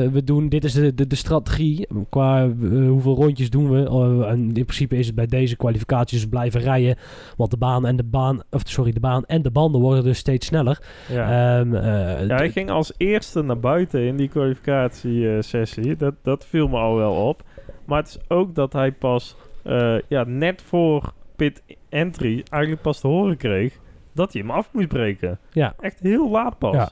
[0.08, 1.86] we doen, dit is de, de, de strategie.
[2.08, 2.50] Qua eh,
[2.88, 3.90] hoeveel rondjes doen we.
[3.90, 6.96] Oh, en in principe is het bij deze kwalificaties dus blijven rijden.
[7.36, 10.18] Want de baan en de baan, of sorry, de baan en de banden worden dus
[10.18, 10.78] steeds sneller.
[11.08, 11.58] Ja.
[11.58, 15.96] Ehm, eh, Ja, hij ging als eerste naar buiten in die kwalificatiesessie.
[15.96, 17.42] Dat, dat viel me al wel op.
[17.90, 23.00] Maar het is ook dat hij pas eh, ja, net voor pit entry eigenlijk pas
[23.00, 23.78] te horen kreeg
[24.12, 25.38] dat hij hem af moest breken.
[25.52, 25.74] Ja.
[25.80, 26.74] Echt heel laat pas.
[26.74, 26.90] Ja.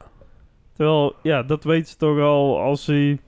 [0.72, 3.18] Terwijl, ja, dat weet ze toch al als hij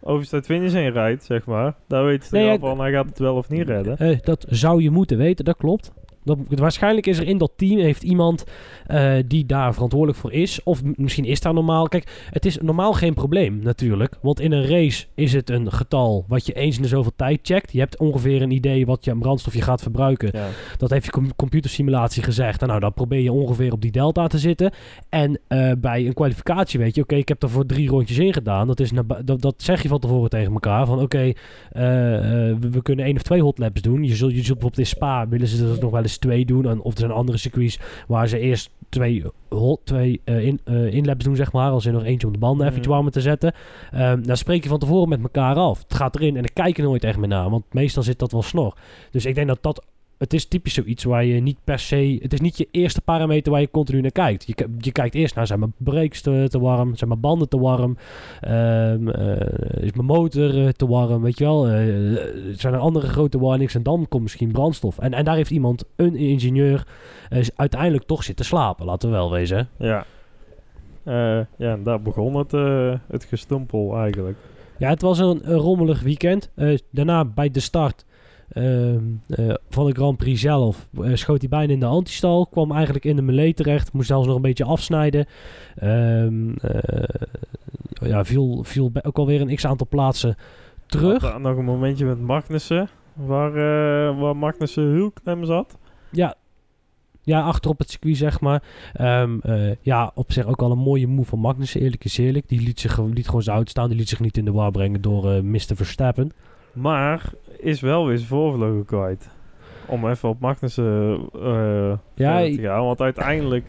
[0.00, 1.74] over de finish heen rijdt, zeg maar.
[1.86, 3.96] Daar weet ze Nee, toch al van, hij gaat het wel of niet redden.
[3.96, 5.92] Eh, dat zou je moeten weten, dat klopt.
[6.28, 8.44] Dat, waarschijnlijk is er in dat team heeft iemand
[8.86, 10.62] eh, die daar verantwoordelijk voor is.
[10.62, 11.88] Of misschien is daar normaal.
[11.88, 14.18] Kijk, het is normaal geen probleem natuurlijk.
[14.20, 17.38] Want in een race is het een getal wat je eens in de zoveel tijd
[17.42, 17.72] checkt.
[17.72, 20.30] Je hebt ongeveer een idee wat je aan brandstof je gaat verbruiken.
[20.32, 20.46] Ja.
[20.76, 22.60] Dat heeft je com- computersimulatie gezegd.
[22.60, 24.72] Nou, dan probeer je ongeveer op die delta te zitten.
[25.08, 28.32] En eh, bij een kwalificatie weet je, oké, ik heb er voor drie rondjes in
[28.32, 28.66] gedaan.
[28.66, 28.90] Dat, is
[29.24, 30.86] dat, dat zeg je van tevoren tegen elkaar.
[30.86, 31.32] Van oké, eh,
[31.72, 34.04] we, we kunnen één of twee hot laps doen.
[34.04, 36.68] Je zult, je zult bijvoorbeeld in Spa willen ze er nog wel eens twee doen.
[36.68, 41.24] En, of er zijn andere circuits waar ze eerst twee, hot, twee eh, in, inlaps
[41.24, 41.70] doen, zeg maar.
[41.70, 42.76] Als er nog eentje om de banden Mhm.
[42.76, 43.52] eventjes te zetten.
[43.90, 45.82] Ehm dan spreek je van tevoren met elkaar af.
[45.82, 47.50] Het gaat erin en dan kijk je nooit echt meer naar.
[47.50, 48.74] Want meestal zit dat wel snor.
[49.10, 49.84] Dus ik denk dat dat...
[50.18, 52.18] Het is typisch zoiets waar je niet per se...
[52.22, 54.46] Het is niet je eerste parameter waar je continu naar kijkt.
[54.46, 56.96] Je, je kijkt eerst naar, zijn mijn brakes te, te warm?
[56.96, 57.96] Zijn mijn banden te warm?
[58.40, 61.22] Ehm, eh, is mijn motor eh, te warm?
[61.22, 61.68] Weet je wel?
[61.68, 61.74] Eh,
[62.56, 63.74] zijn er andere grote warnings?
[63.74, 64.98] En dan komt misschien brandstof.
[64.98, 66.86] En, en daar heeft iemand, een ingenieur,
[67.56, 68.86] uiteindelijk toch zitten slapen.
[68.86, 69.68] Laten we wel wezen.
[69.78, 70.04] Ja.
[71.04, 72.52] Ja, en daar begon het,
[73.08, 74.36] het gestumpel eigenlijk.
[74.78, 76.50] Ja, het was een, een rommelig weekend.
[76.90, 78.06] Daarna bij de start
[78.52, 82.46] ehm, eh, van de Grand Prix zelf eh, schoot hij bijna in de antistal.
[82.46, 83.92] Kwam eigenlijk in de melee terecht.
[83.92, 85.26] Moest zelfs nog een beetje afsnijden.
[85.76, 87.02] Ehm, eh,
[87.92, 90.36] ja, viel, viel ook alweer een x-aantal plaatsen
[90.86, 91.22] terug.
[91.22, 92.88] Had nog een momentje met Magnussen.
[93.14, 93.52] Waar,
[94.16, 95.78] waar Magnussen heel klem zat.
[96.10, 96.34] Ja.
[97.22, 98.62] Ja, achter op het circuit, zeg maar.
[98.92, 102.48] Ehm, eh, ja, op zich ook al een mooie move van Magnussen, eerlijk is eerlijk.
[102.48, 103.88] Die liet, zich, gewoon- liet gewoon zijn uitstaan.
[103.88, 105.58] Die liet zich niet in de war brengen door eh Mr.
[105.74, 106.30] Verstappen.
[106.72, 109.28] Maar is wel weer zijn voorvleugel kwijt.
[109.86, 112.84] Om even op Magnussen eh Ja, te gaan.
[112.84, 113.66] Want uiteindelijk...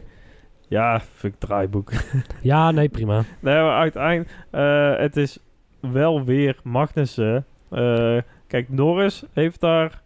[0.68, 1.92] Ja, fuck draaiboek.
[2.42, 3.24] Ja, nee, prima.
[3.40, 4.30] nee, maar uiteindelijk...
[4.52, 5.40] eh, het is
[5.80, 7.46] wel weer Magnussen.
[7.70, 10.02] Eh, kijk, Norris heeft daar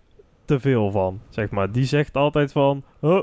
[0.45, 1.71] te veel van, zeg maar.
[1.71, 2.83] Die zegt altijd van...
[2.99, 3.21] Oh,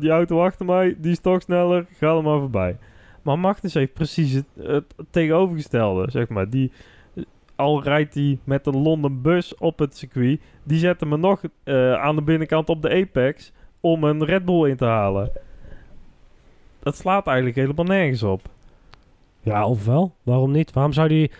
[0.00, 1.86] die auto achter mij, die is toch sneller.
[1.98, 2.76] Ga er maar voorbij.
[3.22, 6.50] Maar Magnussen heeft precies het, het tegenovergestelde, zeg maar.
[6.50, 6.72] Die,
[7.56, 10.40] al rijdt hij met een London bus op het circuit...
[10.62, 13.52] Die zetten me nog eh, aan de binnenkant op de Apex...
[13.80, 15.30] om een Red Bull in te halen.
[16.78, 18.42] Dat slaat eigenlijk helemaal nergens op.
[19.40, 20.14] Ja, of wel?
[20.22, 20.72] Waarom niet?
[20.72, 21.30] Waarom zou die...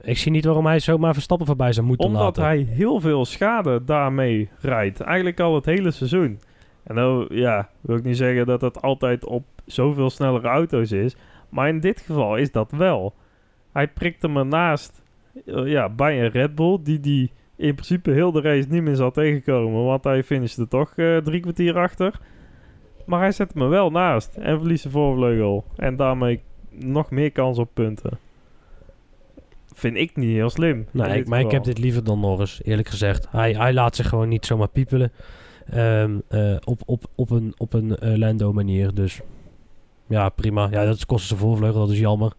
[0.00, 2.42] Ik zie niet waarom hij zomaar Verstappen voorbij zou moeten Omdat laten.
[2.42, 5.00] hij heel veel schade daarmee rijdt.
[5.00, 6.40] Eigenlijk al het hele seizoen.
[6.82, 11.16] En dan ja, wil ik niet zeggen dat het altijd op zoveel snellere auto's is.
[11.48, 13.14] Maar in dit geval is dat wel.
[13.72, 15.02] Hij prikt hem ernaast
[15.46, 16.78] eh, ja, bij een Red Bull.
[16.82, 19.84] Die die in principe heel de race niet meer zal tegenkomen.
[19.84, 22.20] Want hij finishte toch eh, drie kwartier achter.
[23.06, 24.36] Maar hij zet hem er wel naast.
[24.36, 25.64] En verliest de voorvleugel.
[25.76, 28.18] En daarmee nog meer kans op punten.
[29.74, 30.86] Vind ik niet heel slim.
[30.90, 33.26] Nee, ik, maar ik heb dit liever dan Norris, eerlijk gezegd.
[33.30, 35.12] Hij, hij laat zich gewoon niet zomaar piepelen.
[35.70, 38.94] Ehm, eh, op, op, op een, op een eh, Lando manier.
[38.94, 39.20] Dus
[40.06, 40.68] ja, prima.
[40.70, 42.32] Ja, dat is kosten zijn voorvleugel, dat is jammer.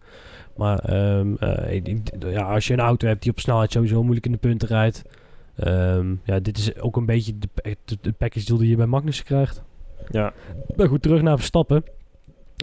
[0.56, 1.82] Maar ehm, eh,
[2.18, 5.02] ja, als je een auto hebt die op snelheid sowieso moeilijk in de punten rijdt.
[5.56, 8.76] ehm, ja, dit is ook een beetje de, pa- de, de package deal die je
[8.76, 9.62] bij Magnussen krijgt.
[10.10, 10.32] Ja,
[10.76, 11.84] Maar goed, terug naar Verstappen.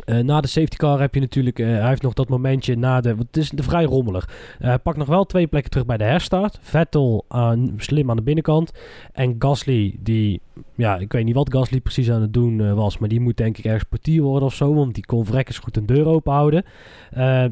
[0.06, 1.60] Eh, na de safety car heb je natuurlijk...
[1.60, 3.16] eh, hij heeft nog dat momentje na de...
[3.18, 4.30] Het is vrij rommelig.
[4.60, 6.58] Eh, hij pakt nog wel twee plekken terug bij de herstart.
[6.62, 8.72] Vettel aan, slim aan de binnenkant.
[9.12, 10.42] En Gasly, die...
[10.76, 12.98] Ja, ik weet niet wat Gasly precies aan het doen was.
[12.98, 14.74] Maar die moet denk ik ergens portier worden of zo.
[14.74, 16.66] Want die kon vrekkers goed een deur open houden.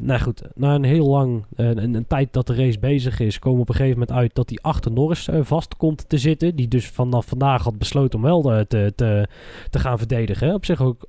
[0.00, 1.44] Nou goed, na een heel lang...
[1.56, 3.38] een, een tijd dat de race bezig is...
[3.38, 6.56] komen op een gegeven moment uit dat hij achter Norris vast komt te zitten.
[6.56, 9.28] Die dus vanaf vandaag had besloten om wel te, te,
[9.70, 10.54] te gaan verdedigen.
[10.54, 11.08] Op zich ook...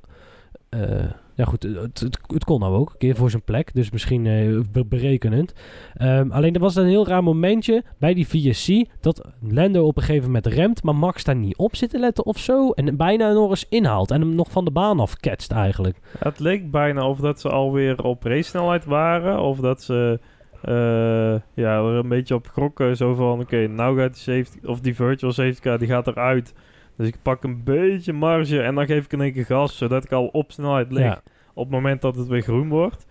[1.36, 2.90] ja goed, het, het, kon nou ook.
[2.90, 3.74] Een keer voor zijn plek.
[3.74, 5.54] Dus misschien eh, be- berekenend.
[5.94, 8.86] Ehm, alleen er was een heel raar momentje bij die VSC.
[9.00, 10.84] Dat Lando op een gegeven moment remt.
[10.84, 12.72] Maar Max daar niet op zit te letten of zo.
[12.72, 14.12] En bijna Norris inhaalt.
[14.12, 15.98] En hem nog van de baan afketst eigenlijk.
[16.20, 19.40] Het leek bijna of dat ze alweer op race-snelheid waren.
[19.40, 20.20] Of dat ze
[20.62, 22.98] eh, ja, een beetje op grokken.
[22.98, 26.54] Zo van, oké, nou gaat die safety, of die virtual safety car, die gaat eruit.
[26.98, 30.04] Dus ik pak een beetje marge en dan geef ik in één keer gas, zodat
[30.04, 31.04] ik al op snelheid lig.
[31.04, 31.22] Ja.
[31.54, 33.06] Op het moment dat het weer groen wordt.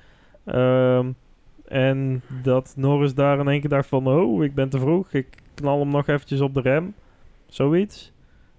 [0.45, 1.07] Ehm,
[1.69, 5.13] en dat Norris daar in één keer dacht van, oh, ik ben te vroeg.
[5.13, 6.95] Ik knal hem nog eventjes op de rem.
[7.47, 8.13] Zoiets.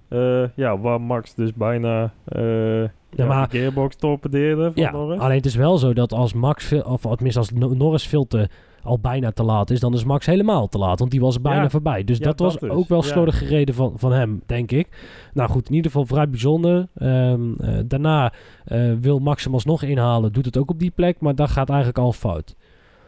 [0.07, 5.19] Eh, ja, waar Max dus bijna eh ja, maar- de gearbox torpedeerde van Ja, Norris.
[5.19, 8.49] alleen het is wel zo dat als Max, of tenminste als No- Norris veel te
[8.83, 10.99] al bijna te laat is, dan is Max helemaal te laat.
[10.99, 11.69] Want die was bijna Ja.
[11.69, 12.03] voorbij.
[12.03, 12.69] Dus Ja, dat was dus.
[12.69, 13.07] ook wel Ja.
[13.07, 14.87] slordig gereden van, van hem, denk ik.
[15.33, 16.87] Nou goed, in ieder geval vrij bijzonder.
[16.95, 18.33] Ehm, eh, daarna
[18.65, 20.31] eh, wil Max hem alsnog inhalen.
[20.33, 22.55] Doet het ook op die plek, maar dat gaat eigenlijk al fout.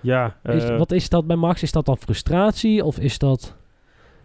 [0.02, 1.64] Ja, Is- eh, wat is dat bij Max?
[1.64, 3.56] Is dat dan frustratie of is dat...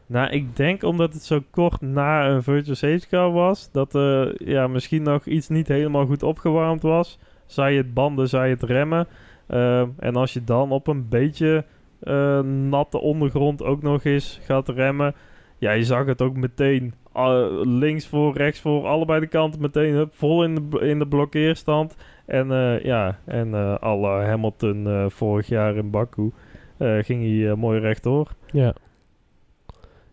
[0.07, 4.25] Nou, ik denk omdat het zo kort na een virtual safety car was, dat eh
[4.35, 7.19] ja, misschien nog iets niet helemaal goed opgewarmd was.
[7.47, 9.07] Zij het banden, zij het remmen.
[9.51, 11.65] Ehm, en als je dan op een beetje
[12.01, 15.15] eh, natte ondergrond ook nog eens gaat remmen.
[15.59, 16.95] Ja, je zag het ook meteen.
[17.13, 21.07] eh, links voor, rechts voor, allebei de kanten meteen hup, vol in de, in de
[21.07, 21.97] blokkeerstand.
[22.27, 26.31] En eh, ja, en alle Hamilton vorig jaar in Baku
[26.79, 28.31] ging hij mooi rechtdoor.
[28.53, 28.75] Ja.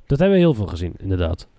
[0.06, 1.50] Dat hebben we heel veel gezien, inderdaad.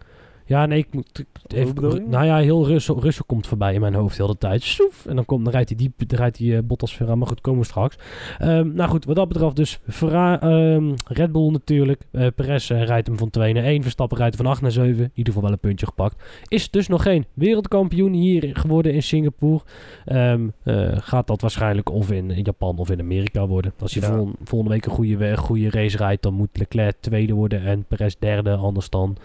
[0.44, 1.24] Ja, nee, ik moet...
[1.52, 4.62] Even, nou ja, heel Russell, Russell komt voorbij in mijn hoofd de hele tijd.
[4.62, 7.18] Soef, en dan, komt, dan rijdt hij diep, dan rijdt hij eh, Bottas weer aan.
[7.18, 7.96] Maar goed, komen we straks.
[8.38, 12.02] Ehm, nou goed, wat dat betreft dus Ferra- ehm, Red Bull natuurlijk.
[12.12, 13.82] Eh Perez eh, rijdt hem van 2 naar 1.
[13.82, 15.04] Verstappen rijdt hem van 8 naar 7.
[15.04, 16.22] In ieder geval wel een puntje gepakt.
[16.48, 19.60] Is dus nog geen wereldkampioen hier geworden in Singapore.
[20.04, 23.72] Ehm, eh, gaat dat waarschijnlijk of in Japan of in Amerika worden.
[23.78, 24.06] Als je Ja.
[24.16, 28.14] vol- volgende week een goede, goede race rijdt, dan moet Leclerc tweede worden en Perez
[28.18, 28.54] derde.
[28.54, 29.16] Anders dan...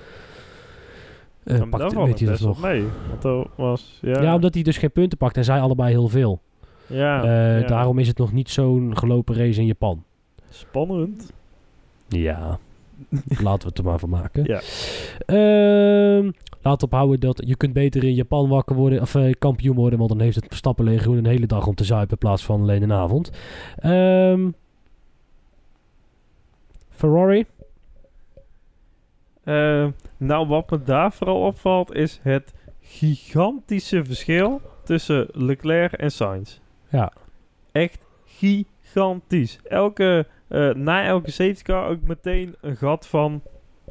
[1.45, 2.39] eh, Ja, pakt, weet hij dat.
[2.39, 3.97] Want er was...
[4.01, 4.35] Ja, Ja.
[4.35, 6.41] omdat hij dus geen punten pakt en zij allebei heel veel.
[6.87, 7.67] ja, Eh, ja.
[7.67, 10.03] Daarom is het nog niet zo'n gelopen race in Japan.
[10.49, 11.33] Spannend.
[12.07, 12.59] Ja,
[13.43, 14.43] laten we het er maar van maken.
[14.43, 14.61] Ja.
[15.25, 19.99] Ehm, laat ophouden dat je kunt beter in Japan wakker worden, of eh, kampioen worden,
[19.99, 22.83] want dan heeft het Verstappenlegioen een hele dag om te zuipen in plaats van alleen
[22.83, 23.31] een avond.
[23.77, 24.49] Ehm,
[26.89, 27.45] Ferrari.
[30.25, 36.59] Nou, wat me daar vooral opvalt is het gigantische verschil tussen Leclerc en Sainz.
[36.89, 37.11] Ja.
[37.71, 39.59] Echt gigantisch.
[39.63, 43.41] Elke, eh, na elke safety car ook meteen een gat van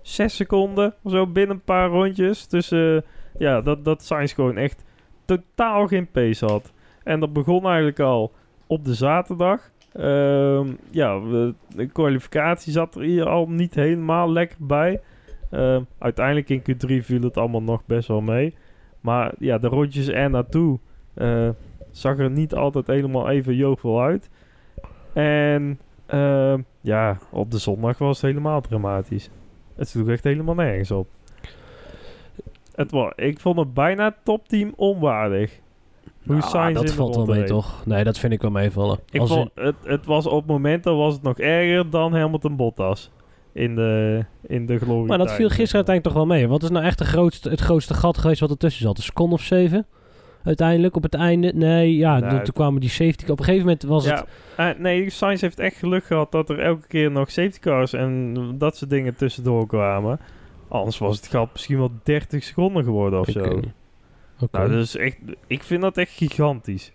[0.02, 2.46] 6 seconden of zo binnen een paar rondjes.
[2.46, 3.04] Tussen,
[3.38, 4.84] ja, dat, dat Sainz gewoon echt
[5.24, 6.72] totaal geen pace had.
[7.04, 8.32] En dat begon eigenlijk al
[8.66, 9.70] op de zaterdag.
[9.92, 11.20] Ehm, ja,
[11.68, 15.00] de kwalificatie zat er hier al niet helemaal lekker bij.
[15.52, 18.54] Ehm, uiteindelijk in Q3 viel het allemaal nog best wel mee.
[19.00, 20.78] Maar ja, de rondjes er naartoe
[21.14, 21.48] eh,
[21.90, 24.30] zag er niet altijd helemaal even jovel uit.
[25.12, 29.30] En ehm, ja, op de zondag was het helemaal dramatisch.
[29.74, 31.08] Het sloeg echt helemaal nergens op.
[32.74, 35.60] Het was, ik vond het bijna topteam onwaardig.
[36.26, 37.86] Hoe Nou, dat valt wel mee, toch?
[37.86, 38.98] Nee, dat vind ik wel meevallen.
[39.10, 43.10] Ik Als vond, het, het was op momenten was het nog erger dan Hamilton Bottas.
[43.52, 45.06] In de, in de glorie.
[45.06, 46.48] Maar dat viel gisteren uiteindelijk toch wel mee.
[46.48, 48.96] Wat is nou echt de grootste, het grootste gat geweest wat ertussen zat?
[48.96, 49.86] Een seconde of zeven?
[50.44, 51.52] Uiteindelijk op het einde?
[51.54, 53.24] Nee, ja, Nou, toen, kwamen die safety...
[53.30, 54.26] Op een gegeven moment was Ja, het...
[54.76, 58.34] eh, nee, Sainz heeft echt geluk gehad dat er elke keer nog safety cars en
[58.58, 60.20] dat soort dingen tussendoor kwamen.
[60.68, 63.40] Anders was het gat misschien wel 30 seconden geworden of zo.
[64.40, 64.58] Oké.
[64.58, 66.92] Nou, dus echt, ik vind dat echt gigantisch.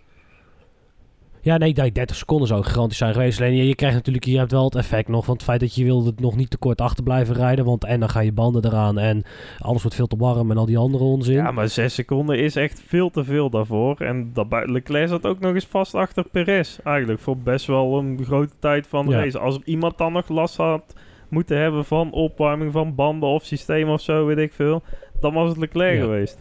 [1.42, 3.40] Ja, nee, nee, 30 seconden zou gigantisch zijn geweest.
[3.40, 5.74] Alleen je, je krijgt natuurlijk, je hebt wel het effect nog van het feit dat
[5.74, 7.64] je wilde nog niet te kort achter blijven rijden.
[7.64, 9.22] Want en dan gaan je banden eraan en
[9.58, 11.34] alles wordt veel te warm en al die andere onzin.
[11.34, 13.96] Ja, maar 6 seconden is echt veel te veel daarvoor.
[14.00, 16.78] En dat Leclerc zat ook nog eens vast achter Perez.
[16.84, 19.18] Eigenlijk voor best wel een grote tijd van de Ja.
[19.18, 19.38] race.
[19.38, 20.94] Als er iemand dan nog last had
[21.28, 24.82] moeten hebben van opwarming van banden of systeem of zo, weet ik veel.
[25.20, 26.00] Dan was het Leclerc Ja.
[26.02, 26.38] geweest.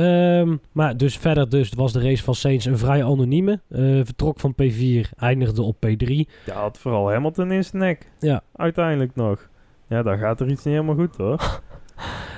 [0.00, 3.60] Ehm, maar dus verder dus was de race van Sainz een vrij anonieme.
[3.68, 6.14] Eh, vertrok van P4, eindigde op P3.
[6.44, 8.10] Ja, had vooral Hamilton in zijn nek.
[8.18, 8.42] Ja.
[8.56, 9.48] Uiteindelijk nog.
[9.86, 11.40] Ja, dan gaat er iets niet helemaal goed hoor.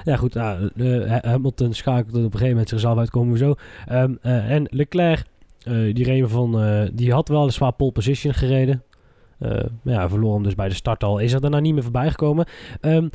[0.04, 0.70] Ja goed, nou,
[1.08, 3.54] Ha- Hamilton schakelde op een gegeven moment zichzelf uit, komen we zo.
[3.86, 5.24] Ehm, eh, en Leclerc,
[5.92, 6.60] die, reed van,
[6.92, 8.82] die had wel een zwaar pole position gereden.
[9.38, 11.18] Maar ja, verloor hem dus bij de start al.
[11.18, 12.46] Is er daarna niet meer voorbij gekomen.
[12.80, 13.08] Ehm,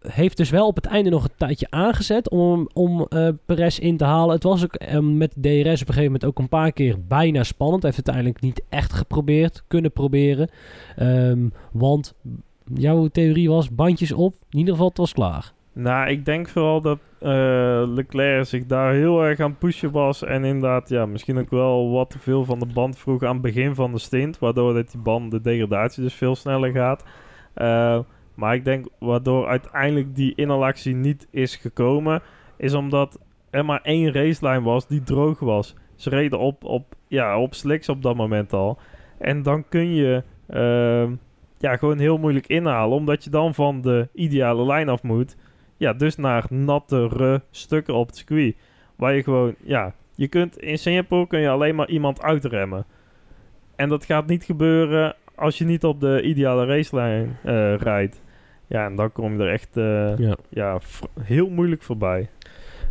[0.00, 3.96] heeft dus wel op het einde nog een tijdje aangezet om, om eh Perez in
[3.96, 4.34] te halen.
[4.34, 7.42] Het was ook ehm, met DRS op een gegeven moment ook een paar keer bijna
[7.42, 7.82] spannend.
[7.82, 10.48] Hij heeft uiteindelijk niet echt geprobeerd, kunnen proberen.
[10.96, 12.14] Ehm, want
[12.74, 15.52] jouw theorie was bandjes op, in ieder geval het was klaar.
[15.72, 20.24] Nou, ik denk vooral dat uh, Leclerc zich daar heel erg aan pushen was.
[20.24, 23.42] En inderdaad, ja, misschien ook wel wat te veel van de band vroeg aan het
[23.42, 24.38] begin van de stint.
[24.38, 27.04] Waardoor dat die band, de degradatie dus veel sneller gaat.
[27.56, 27.98] Uh,
[28.38, 32.22] maar ik denk waardoor uiteindelijk die inhalactie niet is gekomen,
[32.56, 33.18] is omdat
[33.50, 35.74] er maar één racelijn was die droog was.
[35.94, 38.78] Ze reden op, op, ja, op slicks op dat moment al.
[39.18, 41.10] En dan kun je uh,
[41.58, 45.36] ja, gewoon heel moeilijk inhalen, omdat je dan van de ideale lijn af moet.
[45.76, 48.56] Ja, dus naar nattere stukken op het circuit.
[48.96, 52.84] Waar je gewoon, ja, je kunt in Singapore kun je alleen maar iemand uitremmen.
[53.76, 58.26] En dat gaat niet gebeuren als je niet op de ideale racelijn uh, rijdt.
[58.68, 60.36] Ja, en dan kom je er echt uh, ja.
[60.48, 60.80] ja
[61.20, 62.28] heel moeilijk voorbij.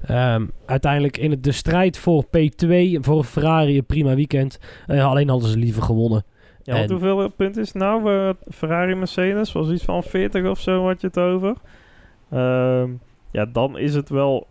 [0.09, 4.59] Um, uiteindelijk in het, de strijd voor P2, voor Ferrari, een prima weekend.
[4.87, 6.23] Uh, alleen hadden ze liever gewonnen.
[6.63, 6.91] Ja, en...
[6.91, 8.11] hoeveel punten is het nou?
[8.11, 11.55] Uh, Ferrari Mercedes was iets van 40 of zo, had je het over.
[12.33, 12.83] Uh,
[13.31, 14.47] ja, dan is het wel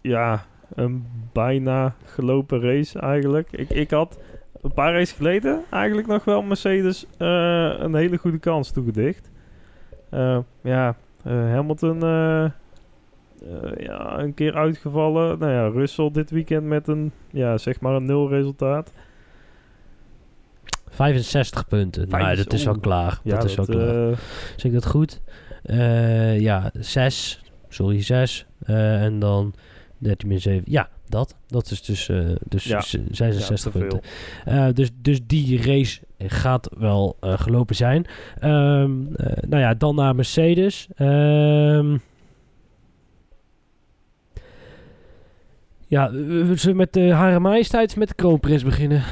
[0.00, 3.48] ja, een bijna gelopen race eigenlijk.
[3.52, 4.18] Ik, ik had
[4.60, 9.30] een paar races geleden eigenlijk nog wel Mercedes een hele goede kans toegedicht.
[10.14, 10.96] Uh, ja,
[11.26, 12.50] uh, Hamilton uh,
[13.76, 15.38] ja, een keer uitgevallen.
[15.38, 18.92] Nou ja, Russell dit weekend met een, ja, zeg maar een nul resultaat.
[20.88, 22.08] 65 punten.
[22.08, 23.20] Nou, dat is al klaar.
[23.22, 24.18] Ja, dat is al klaar.
[24.56, 25.20] zeg ik dat goed?
[26.38, 27.42] ja, 6.
[27.68, 28.46] Sorry, 6.
[28.66, 29.54] en dan
[29.98, 30.62] 13 min 7.
[30.64, 31.36] Ja, dat.
[31.46, 32.80] Dat is dus, uh, dus ja.
[32.80, 34.00] 66 punten.
[34.48, 38.06] Uh, dus, dus die race gaat wel uh, gelopen zijn.
[38.44, 39.14] Um,
[39.48, 40.88] nou ja, dan naar Mercedes.
[40.98, 42.00] Um,
[45.86, 49.02] ja, we met de Hare Majesteit met de kroonprins beginnen.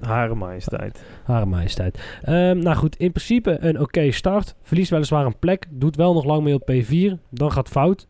[0.00, 1.04] Hare Majesteit.
[1.24, 2.00] Hare Majesteit.
[2.28, 4.54] Um, nou goed, in principe een oké okay start.
[4.62, 5.66] Verliest weliswaar een plek.
[5.70, 7.28] Doet wel nog lang mee op P4.
[7.30, 8.06] Dan gaat fout.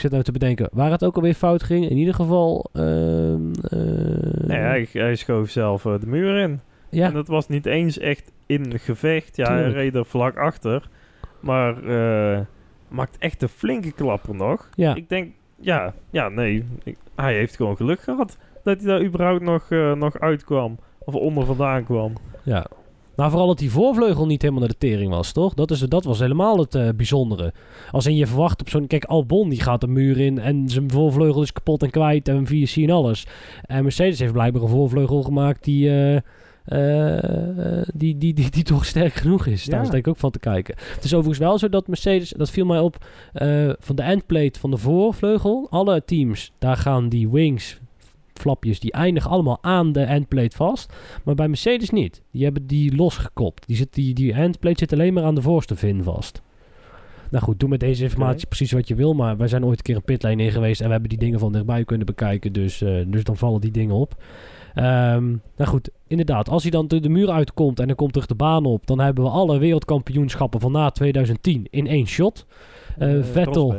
[0.00, 1.90] Zit nou te bedenken waar het ook alweer fout ging.
[1.90, 2.70] In ieder geval...
[2.72, 2.82] Uh,
[4.46, 6.60] nee, hij, hij schoof zelf uh, de muur in.
[6.90, 7.06] Ja.
[7.06, 9.36] En dat was niet eens echt in gevecht.
[9.36, 9.66] Ja, Tuurlijk.
[9.66, 10.88] hij reed er vlak achter.
[11.40, 12.40] Maar uh,
[12.88, 14.68] maakt echt een flinke klapper nog.
[14.74, 14.94] Ja.
[14.94, 16.64] Ik denk, ja, ja nee.
[16.82, 20.78] Ik, hij heeft gewoon geluk gehad dat hij daar überhaupt nog, uh, nog uitkwam.
[20.98, 22.12] Of onder vandaan kwam.
[22.42, 22.66] Ja,
[23.20, 25.54] maar vooral dat die voorvleugel niet helemaal naar de tering was, toch?
[25.54, 27.52] Dat, is, dat was helemaal het uh, bijzondere.
[27.90, 28.86] Als in je verwacht op zo'n...
[28.86, 32.46] Kijk, Albon die gaat de muur in en zijn voorvleugel is kapot en kwijt en
[32.46, 33.26] VSC en alles.
[33.62, 35.88] En Mercedes heeft blijkbaar een voorvleugel gemaakt die...
[35.88, 36.16] Uh,
[36.66, 39.64] uh, die, die, die, die toch sterk genoeg is.
[39.64, 40.74] Daar is denk ik ook van te kijken.
[40.94, 43.04] Het is overigens wel zo dat Mercedes, dat viel mij op,
[43.34, 47.80] uh, van de endplate van de voorvleugel, alle teams, daar gaan die wings
[48.40, 50.92] flapjes, die eindigen allemaal aan de endplate vast.
[51.24, 52.22] Maar bij Mercedes niet.
[52.30, 53.66] Die hebben die losgekopt.
[53.66, 56.42] Die, zit, die, die endplate zit alleen maar aan de voorste vin vast.
[57.30, 59.14] Nou goed, doe met deze informatie precies wat je wil.
[59.14, 60.80] Maar wij zijn ooit een keer een pitlane in geweest.
[60.80, 62.52] En we hebben die dingen van dichtbij kunnen bekijken.
[62.52, 64.14] Dus, uh, dus dan vallen die dingen op.
[64.74, 66.48] Um, nou goed, inderdaad.
[66.48, 68.86] Als hij dan de muur uitkomt en dan komt terug de baan op.
[68.86, 72.46] Dan hebben we alle wereldkampioenschappen van na 2010 in één shot.
[72.98, 73.74] Uh, Vettel.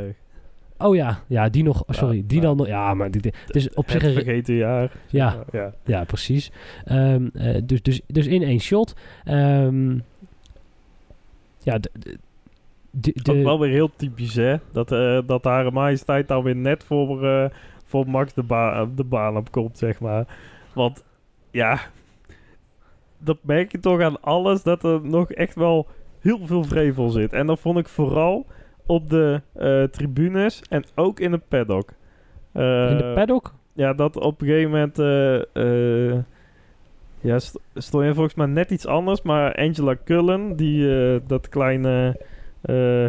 [0.78, 1.84] Oh ja, ja, die nog.
[1.88, 2.66] Sorry, die dan nog.
[2.66, 4.02] Ja, maar dit dus op zich.
[4.02, 4.92] Een vergeten jaar.
[5.08, 5.74] Ja, ja.
[5.84, 6.52] ja precies.
[6.90, 8.94] Um, uh, dus, dus, dus in één shot.
[9.28, 10.02] Um,
[11.62, 11.90] ja, de,
[12.90, 14.56] de, de, Ook wel weer heel typisch, hè?
[14.72, 17.44] Dat, uh, dat Hare Majesteit dan weer net voor, uh,
[17.84, 20.26] voor Max de, ba de baan op komt, zeg maar.
[20.74, 21.04] Want
[21.50, 21.80] ja,
[23.18, 25.86] dat merk je toch aan alles dat er nog echt wel
[26.20, 27.32] heel veel vrevel zit.
[27.32, 28.46] En dat vond ik vooral
[28.86, 31.92] op de uh, tribunes en ook in de paddock.
[32.54, 33.54] Uh, in de paddock?
[33.72, 34.98] Ja, dat op een gegeven moment...
[34.98, 36.22] Uh,
[37.20, 39.22] ja, st stond je volgens mij net iets anders.
[39.22, 42.16] Maar Angela Cullen, die, dat kleine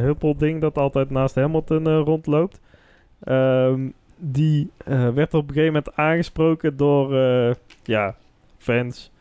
[0.02, 2.62] huppelding dat altijd naast Hamilton rondloopt...
[3.28, 4.70] Um, die
[5.14, 7.16] werd op een gegeven moment aangesproken door
[7.84, 8.16] ja,
[8.58, 9.12] fans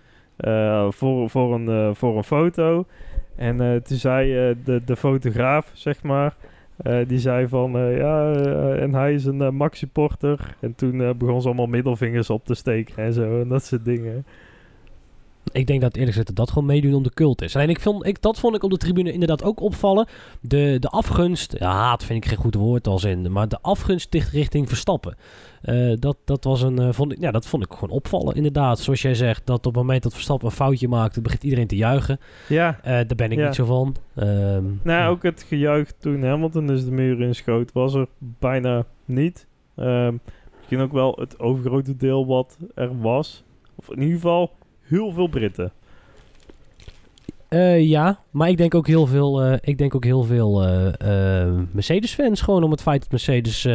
[0.88, 2.86] voor, voor, een, voor een foto.
[3.36, 6.36] En uh, toen zei uh, de, de fotograaf, zeg maar,
[6.86, 8.32] uh, die zei van, ja,
[8.74, 10.56] en hij is een Max-supporter.
[10.60, 14.24] En toen begon ze allemaal middelvingers op te steken en zo, en dat soort dingen.
[15.52, 17.56] Ik denk dat eerlijk gezegd dat gewoon meedoen om de cult is.
[17.56, 20.06] Alleen ik vond, ik, dat vond ik op de tribune inderdaad ook opvallen.
[20.40, 24.14] De, de afgunst, ja, haat vind ik geen goed woord als in, maar de afgunst
[24.14, 25.16] richting Verstappen.
[25.64, 28.78] Uh, dat, dat, was een, uh, vond ik, ja, dat vond ik gewoon opvallen inderdaad.
[28.78, 31.76] Zoals jij zegt, dat op het moment dat Verstappen een foutje maakt, begint iedereen te
[31.76, 32.18] juigen.
[32.48, 32.76] Ja.
[32.78, 33.44] Uh, daar ben ik ja.
[33.44, 33.96] niet zo van.
[34.16, 35.08] Um, nou, ja.
[35.08, 39.46] ook het gejuich toen Hamilton dus de muur inschoot, was er bijna niet.
[39.76, 40.20] Um,
[40.56, 43.44] misschien ook wel het overgrote deel wat er was.
[43.74, 44.50] Of in ieder geval
[44.92, 45.72] heel veel Britten.
[47.52, 51.50] Eh, ja, maar ik denk ook heel veel, eh, ik denk ook heel veel eh,
[51.72, 52.40] Mercedes-fans.
[52.40, 53.68] Gewoon om het feit dat Mercedes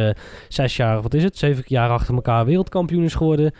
[0.48, 3.52] zes jaar, wat is het, zeven jaar achter elkaar wereldkampioen is geworden.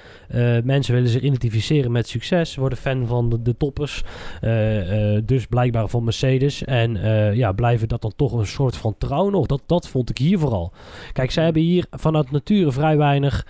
[0.64, 4.02] Mensen willen zich identificeren met succes, worden fan van de, de toppers.
[5.24, 6.64] Dus blijkbaar van Mercedes.
[6.64, 6.94] En
[7.34, 9.46] ja, blijven dat dan toch een soort van trouw nog.
[9.46, 10.72] Dat, dat vond ik hier vooral.
[11.12, 13.46] Kijk, zij hebben hier vanuit nature vrij weinig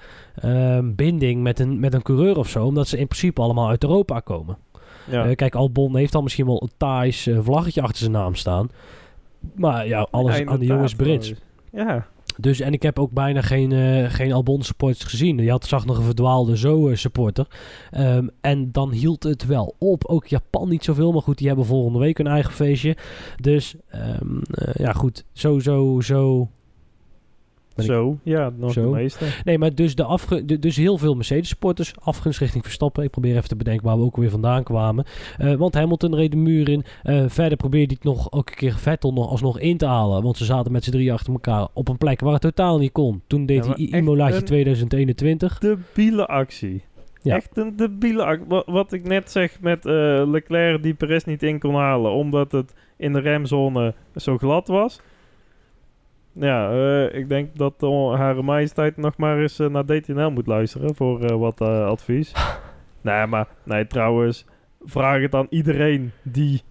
[0.82, 2.64] binding met een, met een coureur of zo.
[2.64, 4.67] Omdat ze in principe allemaal uit Europa komen.
[5.10, 5.24] Ja.
[5.24, 8.70] Eh, kijk, Albon heeft dan misschien wel een Thais eh, vlaggetje achter zijn naam staan.
[9.54, 11.34] Maar ja, alles aan de jongens Brits.
[11.72, 12.06] Ja,
[12.36, 15.38] Dus, en ik heb ook bijna geen, eh, geen Albon supporters gezien.
[15.38, 17.46] Je had, zag nog een verdwaalde zo eh, supporter.
[17.90, 20.04] Ehm, en dan hield het wel op.
[20.04, 22.96] Ook Japan niet zoveel, maar goed, die hebben volgende week hun eigen feestje.
[23.40, 26.48] Dus ehm, eh, ja, goed, zo, zo, zo.
[27.84, 28.18] Ik- zo.
[28.22, 28.82] Ja, nog Zo.
[28.82, 29.24] de meeste.
[29.44, 31.92] Nee, maar dus, de afge de- dus heel veel Mercedes-supporters.
[32.00, 33.04] Afgunst richting Verstappen.
[33.04, 35.04] Ik probeer even te bedenken waar we ook weer vandaan kwamen.
[35.38, 36.84] Eh, want Hamilton reed de muur in.
[37.02, 40.22] Eh, verder probeerde hij het nog elke keer Vettel nog alsnog in te halen.
[40.22, 42.92] Want ze zaten met z'n drie achter elkaar op een plek waar het totaal niet
[42.92, 43.22] kon.
[43.26, 45.58] Toen deed Ja, hij Imolaatje een- 2021.
[45.58, 46.82] Debiele actie.
[47.22, 47.34] Ja.
[47.36, 48.44] Echt een debiele actie.
[48.48, 49.92] Wat, wat ik net zeg met eh,
[50.26, 52.10] Leclerc die Perez niet in kon halen.
[52.12, 55.00] Omdat het in de remzone zo glad was.
[56.40, 60.46] Ja, eh, ik denk dat uh, Hare Majesteit nog maar eens eh, naar DTNL moet
[60.46, 62.32] luisteren voor eh, wat advies.
[63.00, 64.46] nee, maar nee, trouwens,
[64.84, 66.62] vraag het aan iedereen die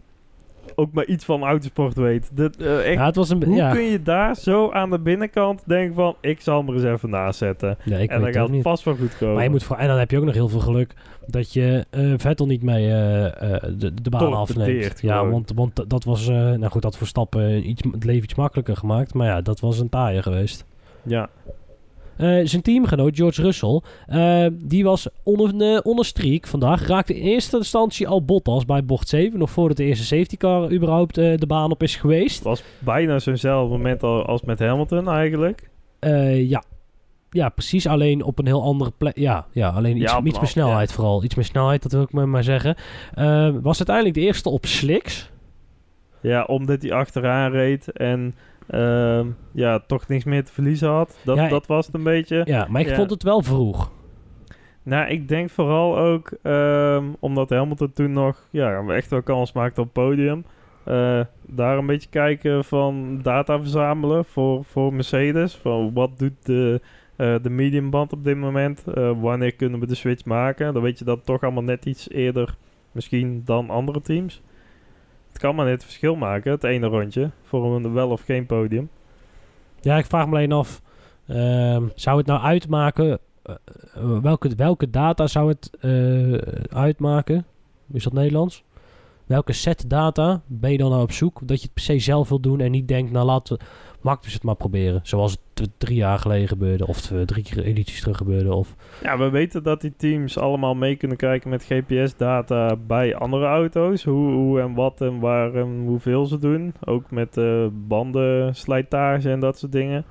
[0.80, 2.30] ook maar iets van autosport weet.
[2.34, 3.44] Dit, eh, echt, Ja, het was een...
[3.44, 6.16] hoe ja, kun je daar zo aan de binnenkant denken van...
[6.22, 7.78] ik zal hem er eens even naast zetten.
[7.84, 9.36] ja, en dan gaat het vast wel goed komen.
[9.36, 10.94] Maar je moet voor, en dan heb je ook nog heel veel geluk
[11.26, 15.02] dat je eh, Vettel niet mee eh, de, de baan afneemt.
[15.02, 18.78] Ja, want, want dat was, nou goed, dat voor Stappen iets, het leven iets makkelijker
[18.78, 19.14] gemaakt.
[19.14, 20.66] Maar ja, dat was een taaie geweest.
[21.04, 21.30] Ja,
[22.18, 26.88] zijn teamgenoot George Russell, eh, die was onder, eh, onder streak vandaag.
[26.88, 29.40] Raakte in eerste instantie al Bottas bij bocht 7.
[29.40, 32.36] Nog voordat de eerste safety car überhaupt eh, de baan op is geweest.
[32.36, 35.70] het was bijna zo'nzelfde moment al als met Hamilton eigenlijk.
[36.00, 36.64] Eh, ja.
[37.30, 37.88] ja, precies.
[37.88, 39.18] Alleen op een heel andere plek.
[39.18, 41.24] Ja, ja alleen iets, Ja, meer snelheid vooral.
[41.24, 42.76] Iets meer snelheid, dat wil ik maar, maar zeggen.
[43.14, 45.32] Eh, was uiteindelijk de eerste op slicks.
[46.22, 48.36] Ja, omdat hij achteraan reed en
[48.68, 51.18] ehm, ja, toch niks meer te verliezen had.
[51.24, 52.42] Dat, Ja, dat was het een beetje.
[52.46, 52.96] Ja, maar ik Ja.
[52.96, 53.92] vond het wel vroeg.
[54.84, 59.80] Nou, ik denk vooral ook ehm, omdat Hamilton toen nog ja, echt wel kans maakte
[59.82, 60.46] op het podium.
[60.84, 65.56] eh, daar een beetje kijken van data verzamelen voor, voor Mercedes.
[65.56, 66.82] Van wat doet de,
[67.16, 68.84] eh de mediumband op dit moment?
[68.94, 70.74] Eh, wanneer kunnen we de switch maken?
[70.74, 72.56] Dan weet je dat toch allemaal net iets eerder
[72.92, 74.42] misschien dan andere teams.
[75.38, 78.90] Kan maar net verschil maken, het ene rondje, voor een wel of geen podium.
[79.82, 80.82] Ja, ik vraag me alleen af.
[81.28, 83.20] ehm, zou het nou uitmaken?
[83.48, 83.56] eh,
[83.96, 86.34] eh, welke, welke data zou het eh,
[86.78, 87.46] uitmaken?
[87.94, 88.64] Is dat Nederlands?
[89.26, 91.40] Welke set data ben je dan nou op zoek?
[91.44, 93.58] Dat je het per se zelf wil doen en niet denkt, nou laten
[94.08, 95.00] Max het maar proberen.
[95.04, 98.54] Zoals het drie jaar geleden gebeurde, of drie keer edities terug gebeurde.
[98.54, 98.76] Of...
[99.02, 104.04] Ja, we weten dat die teams allemaal mee kunnen kijken met GPS-data bij andere auto's.
[104.04, 106.74] Hoe, hoe en wat en waar en hoeveel ze doen.
[106.86, 110.06] Ook met eh banden, slijtage en dat soort dingen.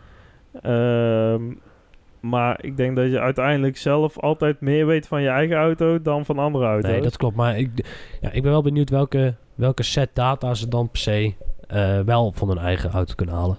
[0.62, 1.42] Ehm,
[2.20, 6.24] maar ik denk dat je uiteindelijk zelf altijd meer weet van je eigen auto dan
[6.24, 6.90] van andere auto's.
[6.90, 7.36] Nee, dat klopt.
[7.36, 7.70] Maar ik,
[8.20, 11.34] ja, ik ben wel benieuwd welke, welke set data ze dan per se
[11.66, 13.57] eh, wel van hun eigen auto kunnen halen.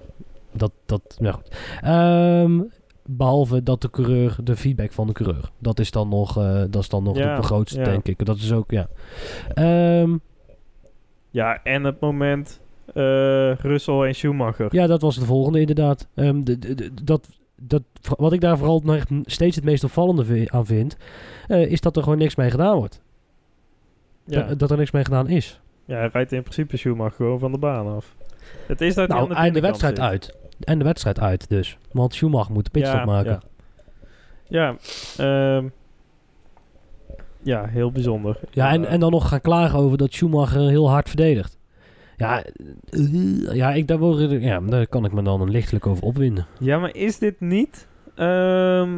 [0.58, 1.58] Dat, dat, nou goed.
[1.82, 2.62] Ehm,
[3.06, 5.50] behalve dat de coureur, de feedback van de coureur.
[5.60, 7.86] Dat is dan nog, eh, dat is dan nog Ja, de grootste, ja.
[7.86, 8.26] denk ik.
[8.26, 8.88] Dat is ook, ja.
[9.54, 10.18] Ehm,
[11.30, 12.60] Ja, en het moment
[12.94, 14.68] eh Russell en Schumacher.
[14.76, 16.08] ja, dat was de volgende inderdaad.
[16.16, 17.84] Ehm, de, de- de- dat, dat,
[18.18, 20.98] wat ik daar vooral nog steeds het meest opvallende aan vind,
[21.48, 23.02] eh, is dat er gewoon niks mee gedaan wordt.
[24.24, 25.62] Ja, Dat, dat er niks mee gedaan is.
[25.86, 28.16] ja, hij rijdt in principe Schumacher gewoon van de baan af.
[28.68, 30.32] Het is dat Nou, aan de en de binnenkant wedstrijd zit.
[30.32, 30.38] uit.
[30.60, 31.78] En de wedstrijd uit dus.
[31.92, 33.40] Want Schumacher moet de pitstop Ja, maken.
[34.48, 34.76] Ja,
[35.18, 35.68] ja, ehm,
[37.42, 38.40] ja heel bijzonder.
[38.52, 41.58] Ja, en, Eh, en dan nog gaan klagen over dat Schumacher heel hard verdedigt.
[42.18, 42.44] Ja,
[42.90, 46.46] eh, ja, ik, daar, word, ja daar kan ik me dan een lichtelijk over opwinden.
[46.60, 47.88] Ja, maar is dit niet...
[48.16, 48.90] ehm,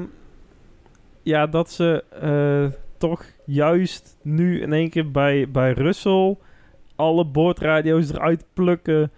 [1.24, 6.38] ja, dat ze eh, toch juist nu in één keer bij, bij Russell...
[6.96, 9.12] alle boordradio's eruit plukken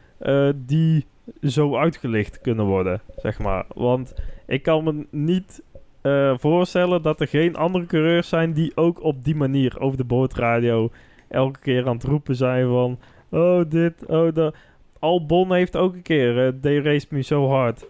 [0.55, 1.05] die
[1.41, 3.65] zo uitgelicht kunnen worden, zeg maar.
[3.73, 4.13] Want
[4.47, 5.61] ik kan me niet
[6.01, 8.53] eh, voorstellen dat er geen andere coureurs zijn...
[8.53, 10.91] die ook op die manier over de boordradio
[11.27, 12.99] elke keer aan het roepen zijn van...
[13.29, 14.55] Oh, dit, oh, dat...
[14.99, 16.45] Albon heeft ook een keer...
[16.45, 17.86] eh they raced me so hard.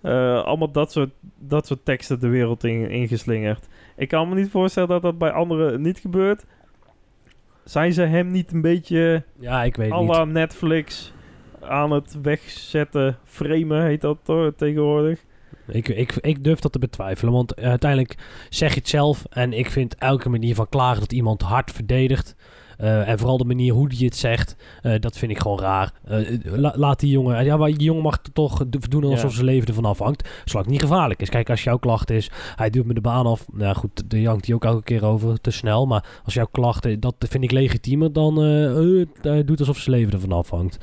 [0.00, 3.68] Eh, allemaal dat soort, dat soort teksten de wereld in, ingeslingerd.
[3.96, 6.44] Ik kan me niet voorstellen dat dat bij anderen niet gebeurt.
[7.64, 10.24] zijn ze hem niet een beetje Ja, ik weet niet.
[10.24, 11.12] Netflix
[11.62, 15.24] aan het wegzetten, framen heet dat toch tegenwoordig?
[15.66, 18.16] Ik, ik, ik durf dat te betwijfelen, want uiteindelijk
[18.48, 19.24] zeg je het zelf.
[19.30, 22.36] En ik vind elke manier van klagen dat iemand hard verdedigt.
[22.80, 25.92] Eh, en vooral de manier hoe die het zegt, eh, dat vind ik gewoon raar.
[26.04, 29.34] Eh, la- laat die jongen, ja, maar die jongen mag toch do- doen alsof Ja.
[29.34, 30.28] zijn leven ervan afhangt.
[30.44, 31.28] Zolang het niet gevaarlijk is.
[31.28, 33.46] Kijk, als jouw klacht is, hij duwt me de baan af.
[33.52, 35.86] Nou goed, daar jankt hij ook elke keer over, te snel.
[35.86, 38.36] Maar als jouw klacht, dat vind ik legitiemer dan
[39.22, 40.78] hij doet alsof zijn leven ervan afhangt.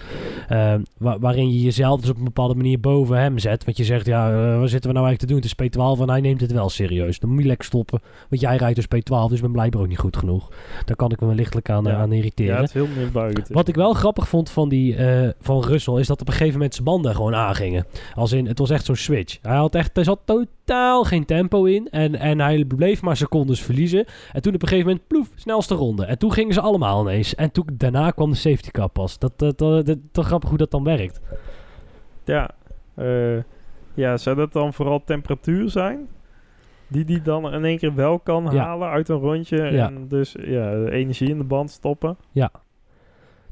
[0.47, 3.65] Eh, wa- waarin je jezelf dus op een bepaalde manier boven hem zet.
[3.65, 5.35] Want je zegt, ja, wat zitten we nou eigenlijk te doen?
[5.35, 5.53] Het is
[5.97, 7.19] P12 en hij neemt het wel serieus.
[7.19, 8.01] Dan moet je lekker stoppen.
[8.29, 10.51] Want jij rijdt dus P12, dus ik ben blijkbaar ook niet goed genoeg.
[10.85, 11.95] Daar kan ik me lichtelijk aan, Ja.
[11.95, 12.53] aan irriteren.
[12.53, 13.47] Ja, het is heel neerbuigend.
[13.49, 16.53] Wat ik wel grappig vond van, die, eh, van Russell is dat op een gegeven
[16.53, 17.85] moment zijn banden gewoon aangingen.
[18.13, 19.37] Als in, het was echt zo'n switch.
[19.41, 21.89] Hij had echt, er zat totaal geen tempo in.
[21.89, 24.05] En, en hij bleef maar secondes verliezen.
[24.33, 26.05] En toen op een gegeven moment, ploef, snelste ronde.
[26.05, 27.35] En toen gingen ze allemaal ineens.
[27.35, 29.19] En toen, daarna kwam de safety car pas.
[29.19, 31.19] Dat, dat, dat, dat, toch grappig hoe dat dan werkt.
[32.25, 32.49] Ja,
[32.95, 33.37] eh,
[33.93, 36.07] ja, zou dat dan vooral temperatuur zijn?
[36.87, 38.63] Die die dan in één keer wel kan Ja.
[38.63, 39.57] halen uit een rondje.
[39.71, 39.87] Ja.
[39.87, 42.17] En dus ja, de energie in de band stoppen.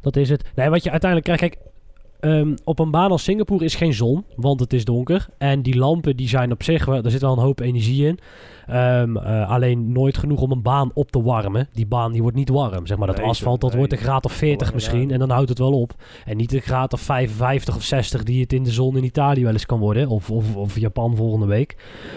[0.01, 0.51] Dat is het.
[0.55, 1.71] Nee, wat je uiteindelijk krijgt, kijk,
[2.19, 5.27] ehm, op een baan als Singapore is geen zon, want het is donker.
[5.37, 8.19] En die lampen die zijn op zich, wel- er zit wel een hoop energie in.
[8.67, 11.67] Ehm, eh, alleen nooit genoeg om een baan op te warmen.
[11.73, 12.87] Die baan die wordt niet warm.
[12.87, 13.79] Zeg maar dat Nee, asfalt, dat nee.
[13.79, 15.11] wordt een graad of 40 Warm misschien.
[15.11, 15.93] En dan houdt het wel op.
[16.25, 19.43] En niet een graad of 55 of 60 die het in de zon in Italië
[19.43, 20.07] wel eens kan worden.
[20.07, 21.75] Of, of, of Japan volgende week.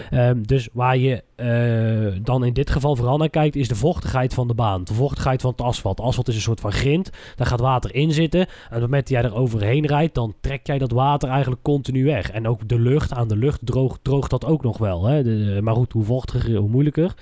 [0.09, 4.33] Ehm, dus waar je eh, dan in dit geval vooral naar kijkt, is de vochtigheid
[4.33, 4.83] van de baan.
[4.83, 5.99] De vochtigheid van het asfalt.
[5.99, 7.09] Asfalt is een soort van grind.
[7.35, 8.39] Daar gaat water in zitten.
[8.39, 11.61] En op het moment dat jij er overheen rijdt, dan trek jij dat water eigenlijk
[11.61, 12.31] continu weg.
[12.31, 13.59] En ook de lucht, aan de lucht
[14.01, 15.05] droogt, dat ook nog wel.
[15.05, 15.23] Hè?
[15.23, 16.03] De- maar goed, hoe
[16.39, 17.13] vochtiger, hoe moeilijker.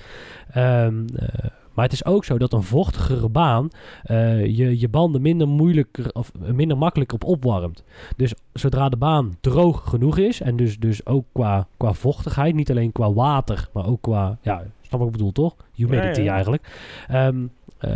[0.51, 3.69] Ehm, eh, maar het is ook zo dat een vochtigere baan
[4.03, 7.83] eh, je, je banden minder moeilijker of minder makkelijk op opwarmt.
[8.15, 12.71] Dus zodra de baan droog genoeg is, en dus, dus ook qua, qua vochtigheid, niet
[12.71, 15.55] alleen qua water, maar ook qua, ja, snap wat ik bedoel toch?
[15.73, 16.33] Humidity Ja, ja.
[16.33, 16.69] eigenlijk.
[17.07, 17.45] Ehm,
[17.77, 17.91] eh,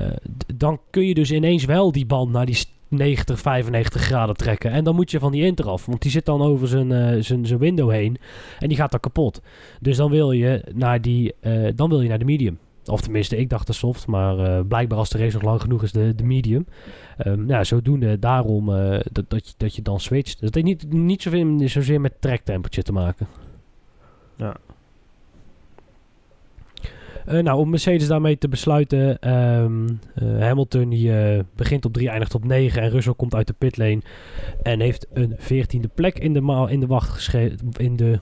[0.55, 4.71] dan kun je dus ineens wel die band naar die 90, 95 graden trekken.
[4.71, 7.21] En dan moet je van die inter af, want die zit dan over zijn, eh,
[7.21, 8.17] zijn, zijn window heen
[8.59, 9.41] en die gaat dan kapot.
[9.79, 12.59] Dus dan wil je naar die, eh, dan wil je naar de medium.
[12.85, 15.83] Of tenminste, ik dacht de soft, maar eh, blijkbaar als de race nog lang genoeg
[15.83, 16.65] is, de, de medium.
[17.17, 18.65] Ehm ja, zodoende daarom
[19.11, 20.39] dat, dat, je, dat je dan switcht.
[20.39, 23.27] Dus dat heeft niet, niet zozeer met track temperature te maken.
[24.35, 24.55] Ja.
[27.25, 29.19] Eh, nou, om Mercedes daarmee te besluiten.
[29.19, 32.81] ehm, eh, Hamilton die, eh, begint op 3, eindigt op 9.
[32.81, 34.01] En Russell komt uit de pitlane.
[34.61, 37.79] En heeft een 14e plek in de, ma- in de wacht gesleept.
[37.79, 38.19] In de,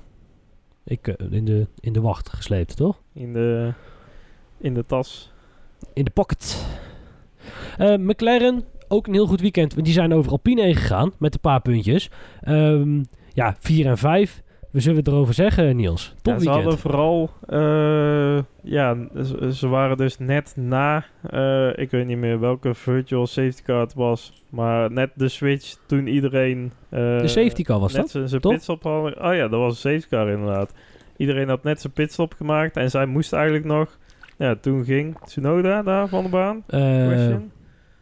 [0.83, 3.01] ik, in, de, in de wacht gesleept, toch?
[3.13, 3.73] In de,
[4.57, 5.31] in de tas.
[5.93, 6.65] In de pocket.
[7.79, 9.73] McLaren, ook een heel goed weekend.
[9.73, 12.09] Want die zijn over Alpine heen gegaan met een paar puntjes.
[12.41, 14.41] Ehm, ja, 4 en 5.
[14.71, 16.13] We zullen het erover zeggen, Niels.
[16.21, 16.63] Top Ja, ze weekend.
[16.63, 17.29] hadden vooral...
[17.47, 21.05] eh, ja, ze, ze waren dus net na...
[21.29, 24.43] eh, ik weet niet meer welke virtual safety car het was.
[24.49, 26.71] Maar net de switch toen iedereen...
[26.89, 28.29] eh, de safety car was net dat?
[28.29, 29.23] zijn- pitstop hadden.
[29.25, 30.73] Oh ja, dat was een safety car inderdaad.
[31.17, 32.77] Iedereen had net zijn pitstop gemaakt.
[32.77, 33.97] En zij moest eigenlijk nog...
[34.37, 36.63] Ja, toen ging Tsunoda daar van de baan.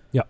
[0.09, 0.25] Ja.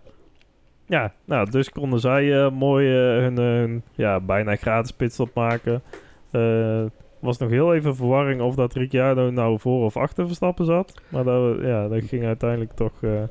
[0.86, 5.82] Ja, nou, dus konden zij mooi hun, hun ja, bijna gratis pitstop maken.
[6.30, 6.84] Eh
[7.20, 11.00] was nog heel even verwarring of dat Ricciardo nou voor of achter Verstappen zat.
[11.08, 13.02] Maar dat, ja, dat ging uiteindelijk toch...
[13.02, 13.22] eh,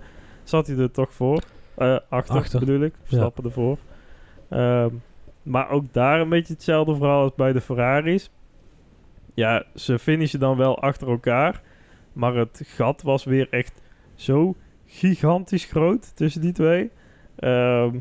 [0.44, 1.42] zat hij er toch voor.
[1.76, 2.60] Eh, achter, Achter.
[2.60, 2.94] bedoel ik.
[3.02, 3.78] Verstappen ervoor.
[4.50, 4.90] Ehm,
[5.44, 8.32] maar ook daar een beetje hetzelfde verhaal als bij de Ferraris.
[9.34, 11.62] Ja, ze finishen dan wel achter elkaar.
[12.14, 13.82] Maar het gat was weer echt
[14.16, 16.92] zo gigantisch groot tussen die twee.
[17.36, 18.00] Ehm,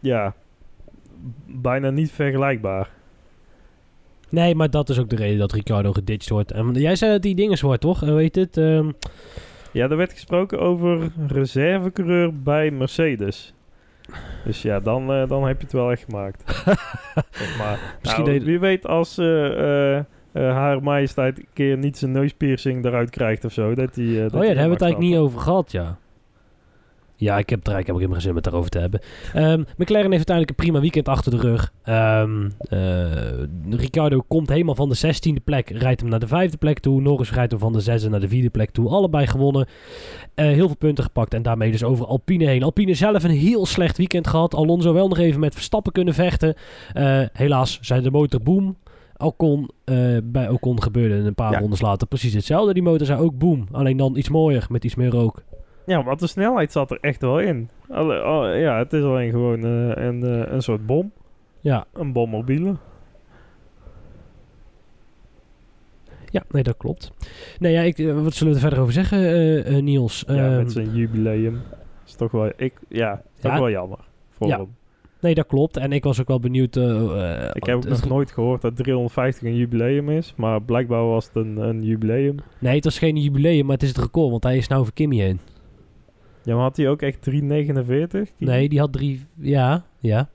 [0.00, 0.34] ja,
[1.46, 2.90] bijna niet vergelijkbaar.
[4.30, 6.52] Nee, maar dat is ook de reden dat Ricardo geditcht wordt.
[6.52, 8.00] En jij zei dat die dingen wordt, toch?
[8.00, 8.56] Weet het?
[8.56, 8.90] ehm,
[9.72, 13.54] Ja, er werd gesproken over reservecoureur bij Mercedes.
[14.44, 16.42] Dus ja, dan, eh, dan heb je het wel echt gemaakt.
[17.30, 17.96] Zeg maar.
[18.02, 23.10] Misschien Nou, Wie weet als eh, eh, haar majesteit een keer niet zijn neuspiercing eruit
[23.10, 23.74] krijgt of zo.
[23.74, 25.98] Dat die, dat oh ja, daar hebben we het eigenlijk niet over gehad, ja.
[27.20, 29.00] Ja, ik heb, er, ook helemaal geen zin om het daarover te hebben.
[29.34, 31.72] Ehm, McLaren heeft uiteindelijk een prima weekend achter de rug.
[31.82, 36.78] Ehm eh, Ricardo komt helemaal van de 16e plek, rijdt hem naar de vijfde plek
[36.78, 37.00] toe.
[37.00, 38.88] Norris rijdt hem van de zesde naar de vierde plek toe.
[38.88, 39.66] Allebei gewonnen.
[40.34, 42.62] Eh, heel veel punten gepakt en daarmee dus over Alpine heen.
[42.62, 44.54] Alpine zelf een heel slecht weekend gehad.
[44.54, 46.54] Alonso wel nog even met Verstappen kunnen vechten.
[46.92, 48.76] Eh, helaas zijn de motor boom.
[49.84, 51.58] Eh, bij Ocon gebeurde een paar Ja.
[51.58, 52.72] rondes later precies hetzelfde.
[52.74, 55.42] Die motor zei ook boom, alleen dan iets mooier met iets meer rook.
[55.86, 57.68] Ja, want de snelheid zat er echt wel in.
[57.88, 61.12] Alle, oh, ja, het is alleen gewoon eh, een, eh, een soort bom.
[61.60, 62.74] Ja, Een bommobiele.
[66.30, 67.12] ja, nee, dat klopt.
[67.58, 70.24] Nee, ja, ik, eh, wat zullen we er verder over zeggen, Niels?
[70.26, 71.60] ja, Ehm, met zijn jubileum.
[72.06, 73.98] Is toch wel, ik, ja, is toch wel jammer
[74.30, 74.56] voor Ja.
[74.56, 74.74] hem.
[75.20, 75.76] nee, dat klopt.
[75.76, 76.76] En ik was ook wel benieuwd...
[76.76, 80.34] Ik heb ook nog nooit gehoord dat 350 een jubileum is.
[80.36, 82.36] Maar blijkbaar was het een, een jubileum.
[82.58, 84.92] Nee, het was geen jubileum, maar het is het record, want hij is nou over
[84.92, 85.40] Kimmy heen.
[86.42, 88.30] Ja, maar had hij ook echt 349?
[88.38, 89.26] Nee, die had drie...
[89.36, 90.28] Ja, ja.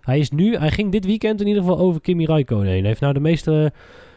[0.00, 0.56] Hij is nu...
[0.56, 2.78] Hij ging dit weekend in ieder geval over Kimi Räikkönen heen.
[2.78, 3.72] Hij heeft nou de meeste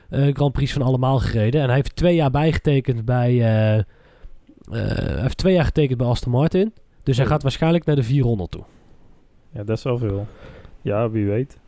[0.10, 1.62] eh, Grand Prix van allemaal gereden.
[1.62, 3.30] En hij heeft twee jaar bijgetekend bij...
[3.30, 3.84] eh, eh,
[4.70, 6.74] hij heeft twee jaar getekend bij Aston Martin.
[7.04, 8.64] Dus hij gaat waarschijnlijk naar de 400 toe.
[9.54, 10.28] Ja, dat is wel veel.
[10.82, 11.60] Ja, wie weet.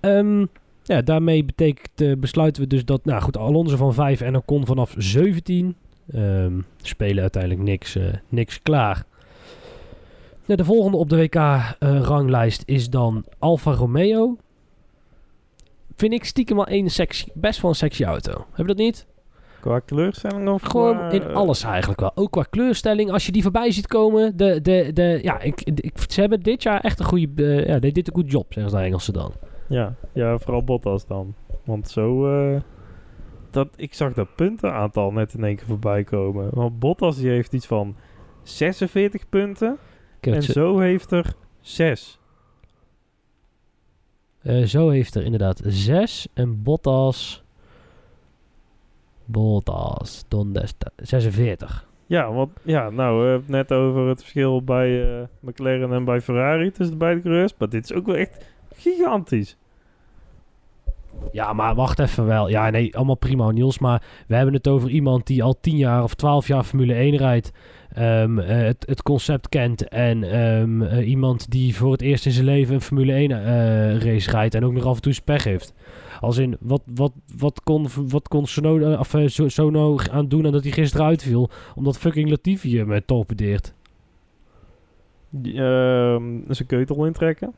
[0.00, 0.46] Ehm,
[0.82, 3.04] ja, daarmee betekent, besluiten we dus dat...
[3.04, 5.76] Nou goed, Alonso van 5 en Ocon vanaf 17.
[6.12, 9.04] Ehm, spelen uiteindelijk niks, eh, niks klaar.
[10.44, 14.36] De volgende op de WK-ranglijst is dan Alfa Romeo.
[15.96, 18.32] Vind ik stiekem wel een sexy, best wel een sexy auto.
[18.32, 19.06] Heb je dat niet?
[19.60, 22.12] Qua kleurstelling of Gewoon qua, in eh, alles eigenlijk wel.
[22.14, 23.10] Ook qua kleurstelling.
[23.10, 24.36] Als je die voorbij ziet komen.
[24.36, 27.56] De, de, de, ja, ik, ik, ze hebben dit jaar echt een goede...
[27.56, 29.32] eh, ja, they did a good job, zeggen ze de Engelsen dan.
[29.68, 31.34] Ja, ja, vooral Bottas dan.
[31.64, 32.26] Want zo...
[33.50, 36.48] dat, ik zag dat puntenaantal net in één keer voorbij komen.
[36.52, 37.96] Want Bottas die heeft iets van
[38.42, 39.78] 46 punten.
[40.20, 42.18] En zo, heeft er 6.
[44.42, 46.28] eh, zo heeft er inderdaad 6.
[46.34, 47.42] En Bottas...
[49.24, 50.24] Bottas.
[50.28, 50.90] Donde está?
[50.96, 51.86] 46.
[52.06, 56.04] Ja, want ja, nou, we hebben het net over het verschil bij eh, McLaren en
[56.04, 57.54] bij Ferrari tussen de beide coureurs.
[57.58, 58.44] Maar dit is ook wel echt
[58.74, 59.56] gigantisch.
[61.32, 62.48] Ja, maar wacht even wel.
[62.48, 63.78] Ja, nee, allemaal prima, Niels.
[63.78, 67.16] Maar we hebben het over iemand die al 10 jaar of 12 jaar Formule 1
[67.16, 67.52] rijdt.
[67.94, 69.88] ehm, eh, het, het concept kent.
[69.88, 73.98] En ehm, eh, iemand die voor het eerst in zijn leven een Formule 1 eh,
[73.98, 74.54] race rijdt.
[74.54, 75.74] En ook nog af en toe zijn heeft.
[76.20, 80.62] Als in, wat, wat, wat kon, wat kon Sono, of, Sono aan doen en dat
[80.62, 81.50] hij gisteren uitviel?
[81.74, 83.74] Omdat fucking Latifi hem uh, torpedeert.
[85.44, 87.52] Ehm, zijn keutel intrekken.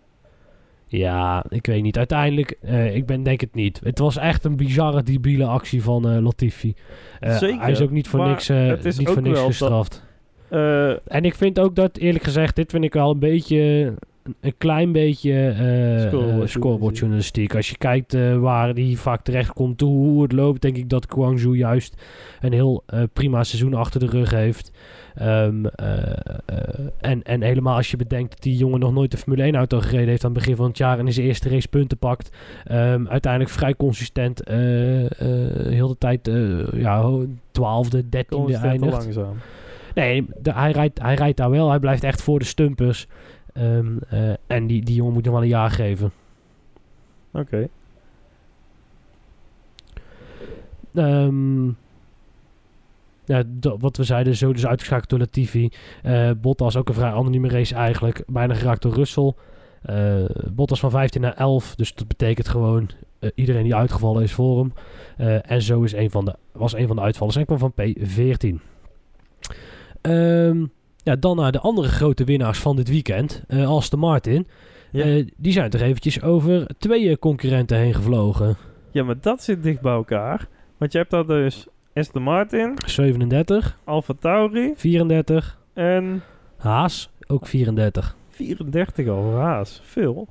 [0.92, 1.98] Ja, ik weet niet.
[1.98, 3.80] Uiteindelijk, eh, ik ben denk het niet.
[3.84, 6.74] Het was echt een bizarre, debiele actie van eh, Latifi.
[7.20, 10.02] Eh, Zeker, Hij is ook niet voor niks, niet voor niks dat- gestraft.
[11.06, 13.94] En ik vind ook dat, eerlijk gezegd, dit vind ik wel een beetje...
[14.40, 17.54] Een klein beetje eh Scoreboard eh, scoreboardjournalistiek.
[17.54, 20.88] Als je kijkt eh, waar die vaak terecht komt, hoe, hoe het loopt, denk ik
[20.88, 22.02] dat Guangzhou juist
[22.40, 24.70] een heel prima seizoen achter de rug heeft.
[25.14, 25.98] Ehm, eh,
[26.46, 26.56] eh,
[27.00, 29.80] en, en helemaal als je bedenkt dat die jongen nog nooit de Formule 1 auto
[29.80, 32.36] gereden heeft aan het begin van het jaar en in zijn eerste race punten pakt.
[32.64, 36.30] Ehm, uiteindelijk vrij consistent heel de tijd
[36.72, 39.02] ja, ho- twaalfde, dertiende constant te eindigt.
[39.04, 39.36] langzaam.
[39.94, 41.68] Nee, de- hij, rijdt, hij rijdt daar wel.
[41.70, 43.06] Hij blijft echt voor de stumpers.
[43.52, 46.12] Ehm, eh, en die, die jongen moet nog wel een jaar geven.
[47.32, 47.68] Oké.
[50.94, 51.66] Ehm,
[53.24, 55.70] ja, wat we zeiden, zo dus uitgeschakeld door Latifi.
[56.02, 58.22] Eh Bottas ook een vrij anonieme race eigenlijk.
[58.26, 59.32] Bijna geraakt door Russell.
[59.82, 61.74] Eh, Bottas van 15 naar 11.
[61.74, 62.90] Dus dat betekent gewoon
[63.34, 64.72] iedereen die uitgevallen is voor hem.
[65.42, 68.60] En zo is een van de, was een van de uitvallers en kwam van P14.
[70.00, 70.64] Ehm,
[71.04, 73.42] ja, dan naar de andere grote winnaars van dit weekend.
[73.48, 74.46] eh Aston Martin.
[74.90, 75.04] Ja.
[75.04, 78.56] Eh, die zijn toch eventjes over twee concurrenten heen gevlogen.
[78.90, 80.48] ja, maar dat zit dicht bij elkaar.
[80.78, 86.22] Want je hebt daar dus Aston Martin, 37, Alfa Tauri 34, en
[86.56, 88.16] Haas ook 34.
[88.28, 89.80] 34 al Haas.
[89.84, 90.28] Veel.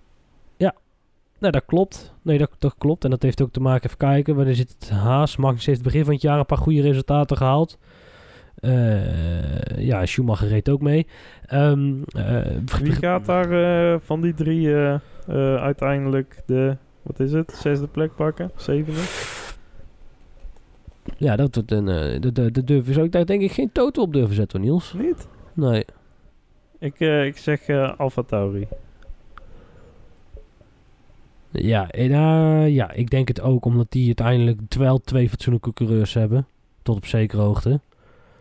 [1.39, 2.13] Nou, dat klopt.
[2.22, 3.03] Nee, dat, dat klopt.
[3.03, 5.36] En dat heeft ook te maken, even kijken, wanneer zit het Haas?
[5.38, 7.78] Magnus heeft begin van het jaar een paar goede resultaten gehaald.
[8.60, 11.07] Eh, ja, Schumacher reed ook mee.
[11.45, 12.41] Ehm, eh,
[12.82, 14.76] Wie gaat daar eh, van die drie
[15.57, 18.51] uiteindelijk de, wat is het, zesde plek pakken?
[18.55, 18.99] Zevende?
[21.18, 21.86] Ja, dat, dat, een,
[22.22, 24.93] dat, dat, dat durven ze ook daar denk ik geen toto op durven zetten, Niels.
[24.93, 25.28] Niet?
[25.53, 25.86] Nee.
[26.80, 28.68] Ik, ik zeg Alfa Tauri.
[31.51, 32.12] Ja, en,
[32.72, 36.47] ja, ik denk het ook omdat die uiteindelijk wel twee fatsoenlijke coureurs hebben.
[36.82, 37.80] Tot op zekere hoogte.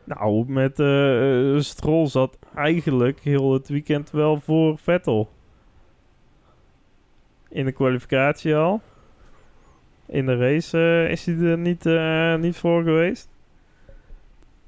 [0.09, 5.29] Nou, met eh, Stroll zat eigenlijk heel het weekend wel voor Vettel.
[7.49, 8.81] In de kwalificatie al.
[10.07, 11.85] In de race eh, is hij er niet,
[12.45, 13.29] niet voor geweest.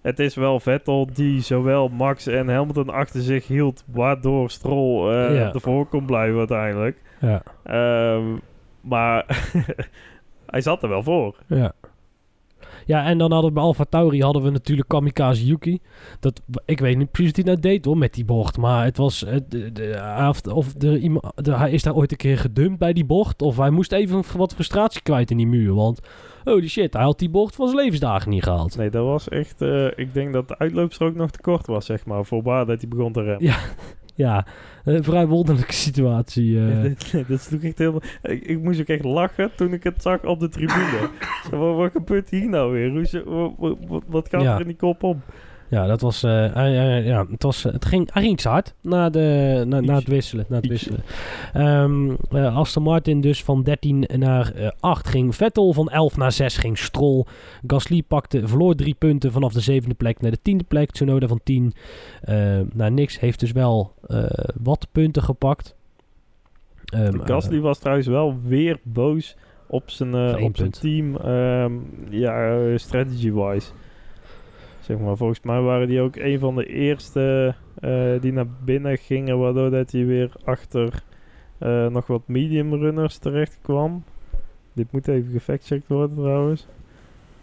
[0.01, 5.53] Het is wel Vettel die zowel Max en Hamilton achter zich hield, waardoor Stroll Ja.
[5.53, 7.03] ervoor kon blijven uiteindelijk.
[7.21, 7.43] Ja.
[7.63, 8.37] Ehm,
[8.81, 9.25] maar
[10.51, 11.37] hij zat er wel voor.
[11.47, 11.73] Ja.
[12.87, 15.79] Ja, en dan hadden we bij Alfa Tauri hadden we natuurlijk Kamikaze Yuki.
[16.21, 18.57] Dat, ik weet niet precies wat hij nou deed hoor met die bocht.
[18.59, 19.25] Maar het was.
[19.25, 23.43] eh, de, of de- hij is daar ooit een keer gedumpt bij die bocht.
[23.43, 25.75] Of hij moest even wat frustratie kwijt in die muur.
[25.75, 26.01] Want
[26.45, 28.77] holy shit, hij had die bocht van zijn levensdagen niet gehaald.
[28.77, 29.63] Nee, dat was echt...
[29.63, 32.25] eh, ik denk dat de uitloopstrook nog te kort was, zeg maar.
[32.25, 33.45] Voorbaar dat hij begon te remmen.
[33.45, 33.57] Ja.
[34.21, 34.47] Ja,
[34.85, 36.59] een vrij wonderlijke situatie.
[36.61, 36.83] eh.
[37.29, 38.03] dit sloeg echt helemaal...
[38.23, 41.09] Ik, ik moest ook echt lachen toen ik het zag op de tribune.
[41.51, 42.91] Wat, wat gebeurt hier nou weer?
[42.91, 44.55] Hoe, wat, wat, wat- wat gaat Ja.
[44.55, 45.23] er in die kop om?
[45.71, 49.63] Ja, dat was, eh, hij- ja, het, was, het, ging, hij ging hard na, de,
[49.67, 50.45] na, na het wisselen.
[50.49, 51.03] Na het wisselen.
[51.53, 56.57] Eh, Aston Martin dus van 13 naar eh 8 ging Vettel, van 11 naar 6
[56.57, 57.25] ging Stroll.
[57.67, 60.91] Gasly pakte, verloor drie punten vanaf de zevende plek naar de tiende plek.
[60.91, 61.73] Tsunoda van 10
[62.23, 63.21] eh, naar niks.
[63.21, 64.25] Heeft dus wel eh,
[64.63, 65.75] wat punten gepakt.
[66.85, 70.81] Ehm, Gasly was trouwens wel weer boos op zijn, eh, op zijn punt.
[70.81, 71.17] team.
[71.17, 71.73] ehm,
[72.11, 73.71] ja, eh, strategy-wise.
[74.91, 78.99] Zeg maar, volgens mij waren die ook een van de eerste eh, die naar binnen
[78.99, 81.03] gingen, waardoor dat hij weer achter
[81.59, 84.05] eh, nog wat medium runners terecht kwam.
[84.73, 86.67] Dit moet even gefactcheckt worden trouwens.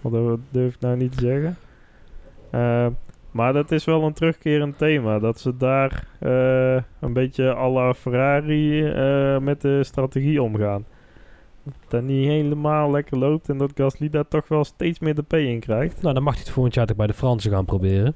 [0.01, 1.57] Want dat durf ik nou niet te zeggen.
[2.49, 2.87] Eh,
[3.31, 5.19] maar dat is wel een terugkerend thema.
[5.19, 8.81] Dat ze daar eh, een beetje à la Ferrari
[9.39, 10.85] met de strategie omgaan.
[11.67, 15.21] Dat dat niet helemaal lekker loopt en dat Gasly daar toch wel steeds meer de
[15.23, 16.01] P in krijgt.
[16.01, 18.15] nou, dan mag hij het volgend jaar toch bij de Fransen gaan proberen.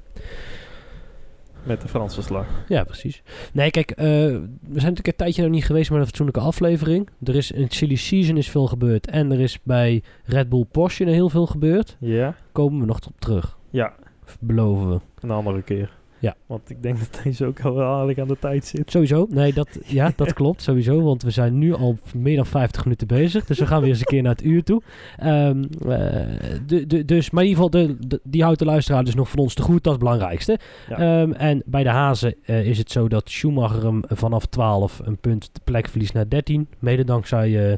[1.66, 2.46] Met de Franse slag.
[2.68, 3.22] Ja, precies.
[3.52, 7.08] Nee, kijk, eh, we zijn natuurlijk een tijdje nog niet geweest met een fatsoenlijke aflevering.
[7.24, 9.06] Er is in Silly Season is veel gebeurd.
[9.06, 11.96] En er is bij Red Bull Porsche heel veel gebeurd.
[12.00, 12.34] Ja?
[12.52, 13.58] Komen we nog op terug.
[13.70, 13.92] Ja,
[14.40, 15.00] Beloven we.
[15.20, 15.90] een andere keer.
[16.22, 16.34] Ja.
[16.46, 18.90] Want ik denk dat deze ook al wel aardig aan de tijd zit.
[18.90, 19.26] Sowieso.
[19.30, 20.62] Nee, dat, ja, dat klopt.
[20.62, 21.02] Sowieso.
[21.02, 23.44] Want we zijn nu al meer dan 50 minuten bezig.
[23.44, 24.82] Dus we gaan weer eens een keer naar het uur toe.
[25.16, 26.26] Ehm, eh,
[26.66, 29.28] de, de, dus, maar in ieder geval, de, de- die houdt de luisteraar dus nog
[29.30, 29.84] van ons te goed.
[29.84, 30.58] Dat is het belangrijkste.
[30.88, 30.96] Ja.
[31.22, 35.16] Ehm, en bij de Hazen eh, is het zo dat Schumacher hem vanaf 12 een
[35.16, 36.68] punt de plek verliest naar 13.
[36.78, 37.76] Mede dankzij eh,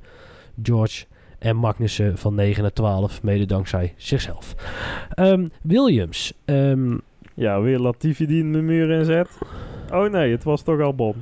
[0.62, 1.04] George.
[1.38, 3.22] En Magnussen van 9 naar 12.
[3.22, 4.54] Mede dankzij zichzelf.
[5.14, 6.32] Ehm, Williams.
[7.34, 9.28] Ja, weer Latifi die in de muur inzet.
[9.92, 11.14] Oh nee, het was toch Albon.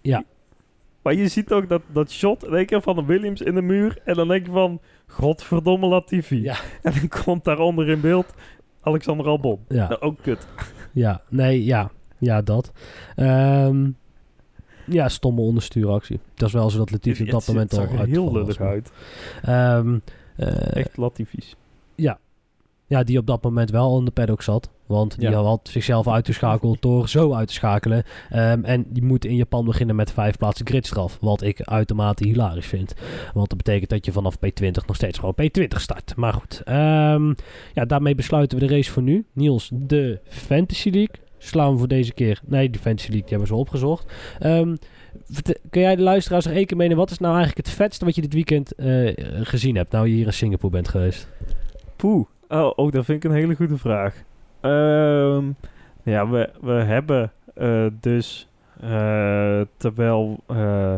[0.00, 0.24] Ja.
[1.02, 3.62] Maar je ziet ook dat, dat shot in één keer van de Williams in de
[3.62, 3.98] muur.
[4.04, 6.42] En dan denk je van, godverdomme Latifi.
[6.42, 6.56] Ja.
[6.82, 8.34] En dan komt daaronder in beeld
[8.80, 9.58] Alexander Albon.
[9.68, 9.88] ja.
[9.88, 10.46] Nou, ook kut.
[10.92, 11.90] Ja, nee, ja.
[12.18, 12.72] Ja, dat.
[13.16, 13.90] Ehm,
[14.86, 16.20] ja, stomme onderstuuractie.
[16.34, 18.58] Dat is wel zo dat Latifi op dat het moment al uitgevallen heel was, lullig
[18.58, 18.90] maar- uit.
[19.42, 19.98] Ehm,
[20.36, 21.56] eh, Echt Latifi's.
[22.86, 24.70] ja, die op dat moment wel in de paddock zat.
[24.88, 25.42] Want die Ja.
[25.42, 28.02] had zichzelf uitgeschakeld door zo uit te schakelen.
[28.30, 31.18] Ehm, en die moet in Japan beginnen met vijf plaatsen gridstraf.
[31.20, 32.94] Wat ik uitermate hilarisch vind.
[33.34, 36.16] Want dat betekent dat je vanaf P20 nog steeds gewoon P20 start.
[36.16, 36.60] Maar goed.
[36.64, 37.32] ehm,
[37.74, 39.26] ja, daarmee besluiten we de race voor nu.
[39.32, 41.14] Niels, de Fantasy League.
[41.38, 42.40] Slaan we voor deze keer.
[42.46, 44.12] Nee, die Fantasy League die hebben we zo opgezocht.
[44.38, 44.76] Ehm,
[45.70, 47.02] kun jij de luisteraars nog één keer meenemen?
[47.02, 49.12] Wat is nou eigenlijk het vetste wat je dit weekend eh,
[49.42, 49.92] gezien hebt?
[49.92, 51.28] Nou, je hier in Singapore bent geweest.
[51.96, 52.26] Poeh.
[52.48, 54.14] Oh, oh, dat vind ik een hele goede vraag.
[54.60, 55.50] Ehm,
[56.02, 58.48] ja, we, we hebben eh, dus
[58.80, 60.94] eh, terwijl eh,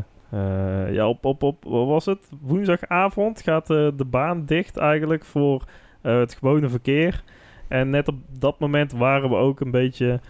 [0.93, 2.31] ja, op, op, op wat was het?
[2.41, 5.65] Woensdagavond gaat de baan dicht eigenlijk voor
[6.01, 7.23] het gewone verkeer.
[7.69, 10.21] En net op dat moment waren we ook een beetje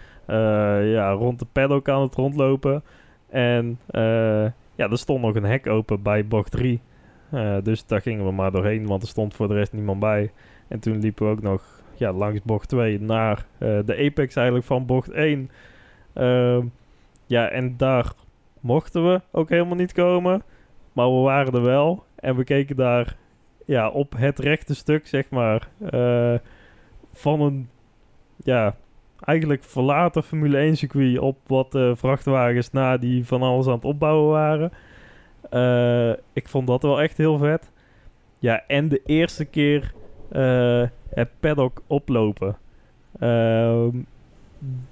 [0.82, 2.82] ja, rond de paddock aan het rondlopen.
[3.28, 3.78] En
[4.74, 6.80] ja, er stond nog een hek open bij bocht 3.
[7.30, 10.30] Eh, dus daar gingen we maar doorheen, want er stond voor de rest niemand bij.
[10.68, 14.66] En toen liepen we ook nog ja, langs bocht 2 naar eh, de apex eigenlijk
[14.66, 15.50] van bocht 1.
[16.12, 16.66] Ehm,
[17.26, 18.12] ja, en daar
[18.60, 20.42] mochten we ook helemaal niet komen.
[20.92, 22.04] Maar we waren er wel.
[22.14, 23.16] En we keken daar
[23.66, 26.34] ja, op het rechte stuk, zeg maar, eh,
[27.12, 27.68] van een
[28.44, 28.74] ja,
[29.20, 33.84] eigenlijk verlaten Formule 1 circuit op wat eh, vrachtwagens na die van alles aan het
[33.84, 34.72] opbouwen waren.
[36.32, 37.70] Ik vond dat wel echt heel vet.
[38.38, 39.92] Ja, en de eerste keer
[41.08, 42.56] het paddock oplopen.
[43.18, 43.96] Ehm,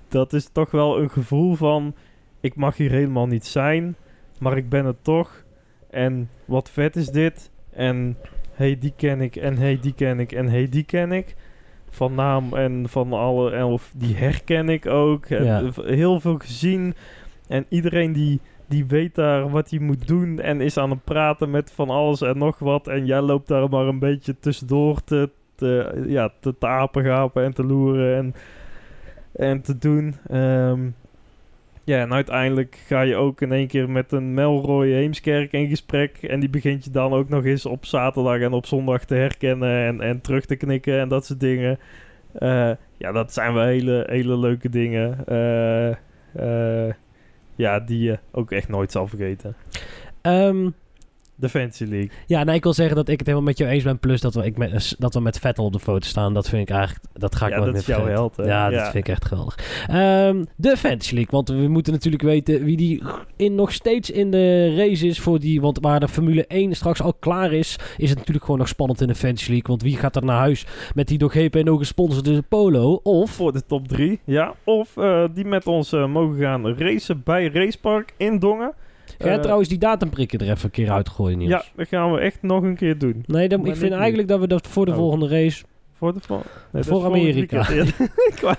[0.09, 1.95] dat is toch wel een gevoel van...
[2.41, 3.97] Ik mag hier helemaal niet zijn,
[4.39, 5.45] maar ik ben het toch.
[5.91, 7.51] En wat vet is dit?
[7.71, 8.17] En
[8.53, 9.37] hey, die ken ik.
[9.37, 10.33] En hey, die ken ik.
[10.33, 11.37] En hey, die ken ik.
[11.91, 13.51] Van naam en van alle...
[13.51, 15.27] En of die herken ik ook.
[15.27, 15.71] Ja.
[15.75, 16.95] Heel veel gezien.
[17.49, 20.41] En iedereen die, die weet daar wat hij moet doen.
[20.41, 22.89] En is aan het praten met van alles en nog wat.
[22.89, 27.65] En jij loopt daar maar een beetje tussendoor te, te, ja, te, apengapen en te
[27.65, 28.17] loeren.
[28.17, 28.35] En,
[29.33, 30.15] en te doen.
[30.29, 30.81] Ehm,
[31.85, 36.17] Ja, en uiteindelijk ga je ook in één keer met een Melroy Heemskerk in gesprek.
[36.23, 39.87] En die begint je dan ook nog eens op zaterdag en op zondag te herkennen
[39.87, 41.79] en, en terug te knikken en dat soort dingen.
[42.33, 45.27] Eh, ja, dat zijn wel hele, hele leuke dingen.
[45.27, 46.89] Eh,
[47.59, 49.57] ja, die je ook echt nooit zal vergeten.
[50.21, 50.71] Ehm,
[51.41, 52.11] De Fantasy League.
[52.27, 53.99] ja, nee, ik wil zeggen dat ik het helemaal met jou eens ben.
[53.99, 56.35] Plus dat we, ik met, dat we met Vettel op de foto staan.
[56.35, 57.05] Dat vind ik eigenlijk...
[57.13, 58.35] Dat ga ik Ja, nooit dat is jouw held?
[58.37, 59.59] Ja, dat vind ik echt geweldig.
[59.89, 61.31] Ehm, de Fantasy League.
[61.31, 63.03] Want we moeten natuurlijk weten wie die
[63.37, 65.21] in, nog steeds in de race is.
[65.21, 67.77] Voor die, want waar de Formule 1 straks al klaar is...
[67.97, 69.69] is het natuurlijk gewoon nog spannend in de Fantasy League.
[69.69, 73.01] Want wie gaat er naar huis met die door GPNO gesponsorde Polo?
[73.03, 73.31] Of...
[73.31, 74.55] Voor de top 3, ja.
[74.65, 78.73] Of eh, die met ons eh, mogen gaan racen bij Racepark in Dongen.
[79.19, 81.51] Ga jij Eh, trouwens die datumprikken er even een keer uitgooien, Niels?
[81.51, 83.23] Ja, dat gaan we echt nog een keer doen.
[83.27, 84.97] Nee, dan, ik vind eigenlijk dat we dat voor de Oh.
[84.97, 85.65] volgende race...
[85.99, 86.43] Voor de vol-
[86.73, 87.65] nee, Voor Amerika.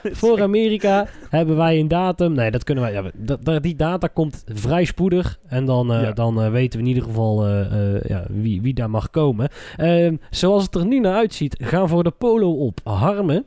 [0.03, 0.41] Voor.
[0.41, 2.33] Amerika hebben wij een datum.
[2.33, 2.93] Nee, dat kunnen wij.
[2.93, 3.11] Ja,
[3.41, 5.39] dat, die data komt vrij spoedig.
[5.47, 6.11] En dan, eh, Ja.
[6.11, 9.49] dan eh, weten we in ieder geval eh, ja, wie, wie daar mag komen.
[9.77, 13.45] Ehm, zoals het er nu naar uitziet, gaan voor de polo op Harmen.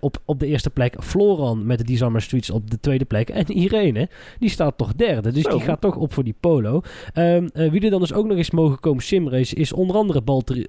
[0.00, 0.94] op, op de eerste plek.
[1.02, 3.28] Floran met de Designer Streets op de tweede plek.
[3.28, 4.08] En Irene,
[4.38, 5.32] die staat toch derde.
[5.32, 5.50] Dus Zo.
[5.50, 6.80] die gaat toch op voor die polo.
[7.12, 10.20] Ehm, eh, wie er dan dus ook nog eens mogen komen simrace is onder andere
[10.24, 10.66] Valteri,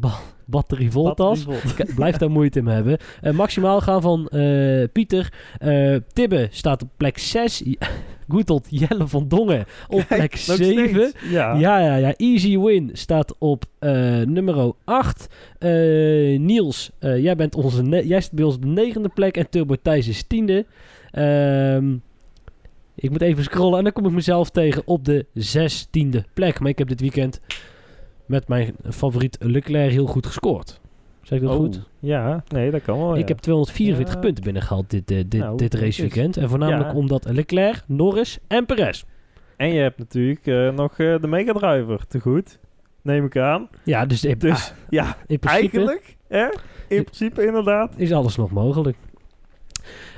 [0.00, 0.16] Bal,
[0.52, 1.46] Battery Voltas.
[1.94, 2.98] Blijf daar moeite mee hebben.
[3.20, 5.32] Eh, maximaal gaan van eh, Pieter.
[5.58, 7.62] Eh, Tibbe staat op plek 6.
[8.28, 10.88] Goedelt Jelle van Dongen op plek Nog 7.
[10.88, 11.12] steeds.
[11.30, 11.54] Ja.
[11.54, 12.14] Ja, ja, ja.
[12.16, 13.64] Easy Win staat op
[14.26, 15.28] nummer 8.
[15.58, 15.70] Eh,
[16.38, 19.36] Niels, jij, bent onze jij staat bij ons op de negende plek.
[19.36, 20.66] En Turbo Thijs is tiende.
[21.10, 21.94] Ehm,
[22.94, 26.60] ik moet even scrollen en dan kom ik mezelf tegen op de zestiende plek.
[26.60, 27.40] Maar ik heb dit weekend
[28.26, 30.80] met mijn favoriet Leclerc heel goed gescoord.
[31.22, 31.88] Zeg ik dat Oh, goed?
[31.98, 33.12] Ja, nee, dat kan wel.
[33.12, 33.26] Ik ja.
[33.26, 34.20] heb 244 Ja.
[34.20, 36.36] punten binnengehaald dit, eh, dit, Nou, dit raceweekend.
[36.36, 36.96] En voornamelijk Ja.
[36.96, 39.04] omdat Leclerc, Norris en Perez.
[39.56, 42.58] En je hebt natuurlijk eh, nog eh, de Mega Driver te goed.
[43.02, 43.68] Neem ik aan.
[43.84, 46.46] Ja, dus, in, Dus ah, ja, in principe eigenlijk, hè?
[46.88, 47.94] In principe inderdaad.
[47.96, 48.96] is alles nog mogelijk.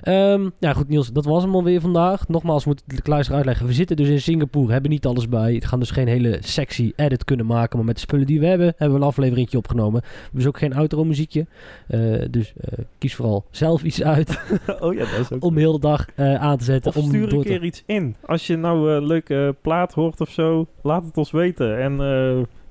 [0.03, 2.29] Ehm, ja, goed Niels, dat was hem alweer vandaag.
[2.29, 3.67] Nogmaals, moet ik de luisteraar uitleggen.
[3.67, 5.53] We zitten dus in Singapore, hebben niet alles bij.
[5.53, 7.77] We gaan dus geen hele sexy edit kunnen maken.
[7.77, 10.01] Maar met de spullen die we hebben, hebben we een afleveringetje opgenomen.
[10.01, 11.47] We hebben dus ook geen outro muziekje.
[11.87, 12.01] Eh,
[12.31, 14.31] dus eh, kies vooral zelf iets uit
[14.81, 15.45] oh ja, dat is ook...
[15.49, 16.91] om de hele dag eh, aan te zetten.
[16.91, 18.17] Of om stuur een te- keer iets in.
[18.27, 21.79] Als je nou een leuke plaat hoort of zo, laat het ons weten.
[21.79, 21.97] En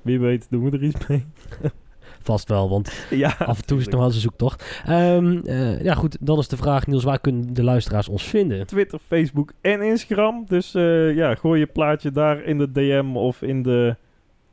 [0.02, 1.26] wie weet doen we er iets mee.
[2.24, 4.82] Vast wel, want ja, af en toe is het nog wel eens een zoektocht.
[4.86, 8.68] Ehm, eh, ja goed, dan is de vraag Niels, waar kunnen de luisteraars ons vinden?
[8.68, 10.46] Twitter, Facebook en Instagram.
[10.48, 13.96] Dus eh, ja, gooi je plaatje daar in de DM of in de...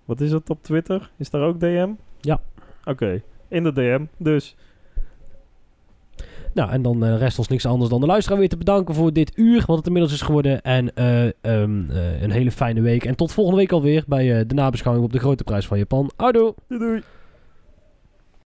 [0.05, 1.11] Wat is het op Twitter?
[1.17, 1.91] Is daar ook DM?
[2.21, 2.41] Ja.
[2.85, 4.05] Oké, in de DM.
[4.17, 4.57] Dus
[6.55, 9.13] Nou, en dan eh, rest ons niks anders dan de luisteraar weer te bedanken voor
[9.13, 10.63] dit uur, wat het inmiddels is geworden.
[10.63, 13.05] En eh, ehm, eh, een hele fijne week.
[13.05, 16.11] En tot volgende week alweer bij de nabeschouwing op de Grote Prijs van Japan.
[16.17, 16.55] Houdoe!
[16.69, 17.03] doei doei.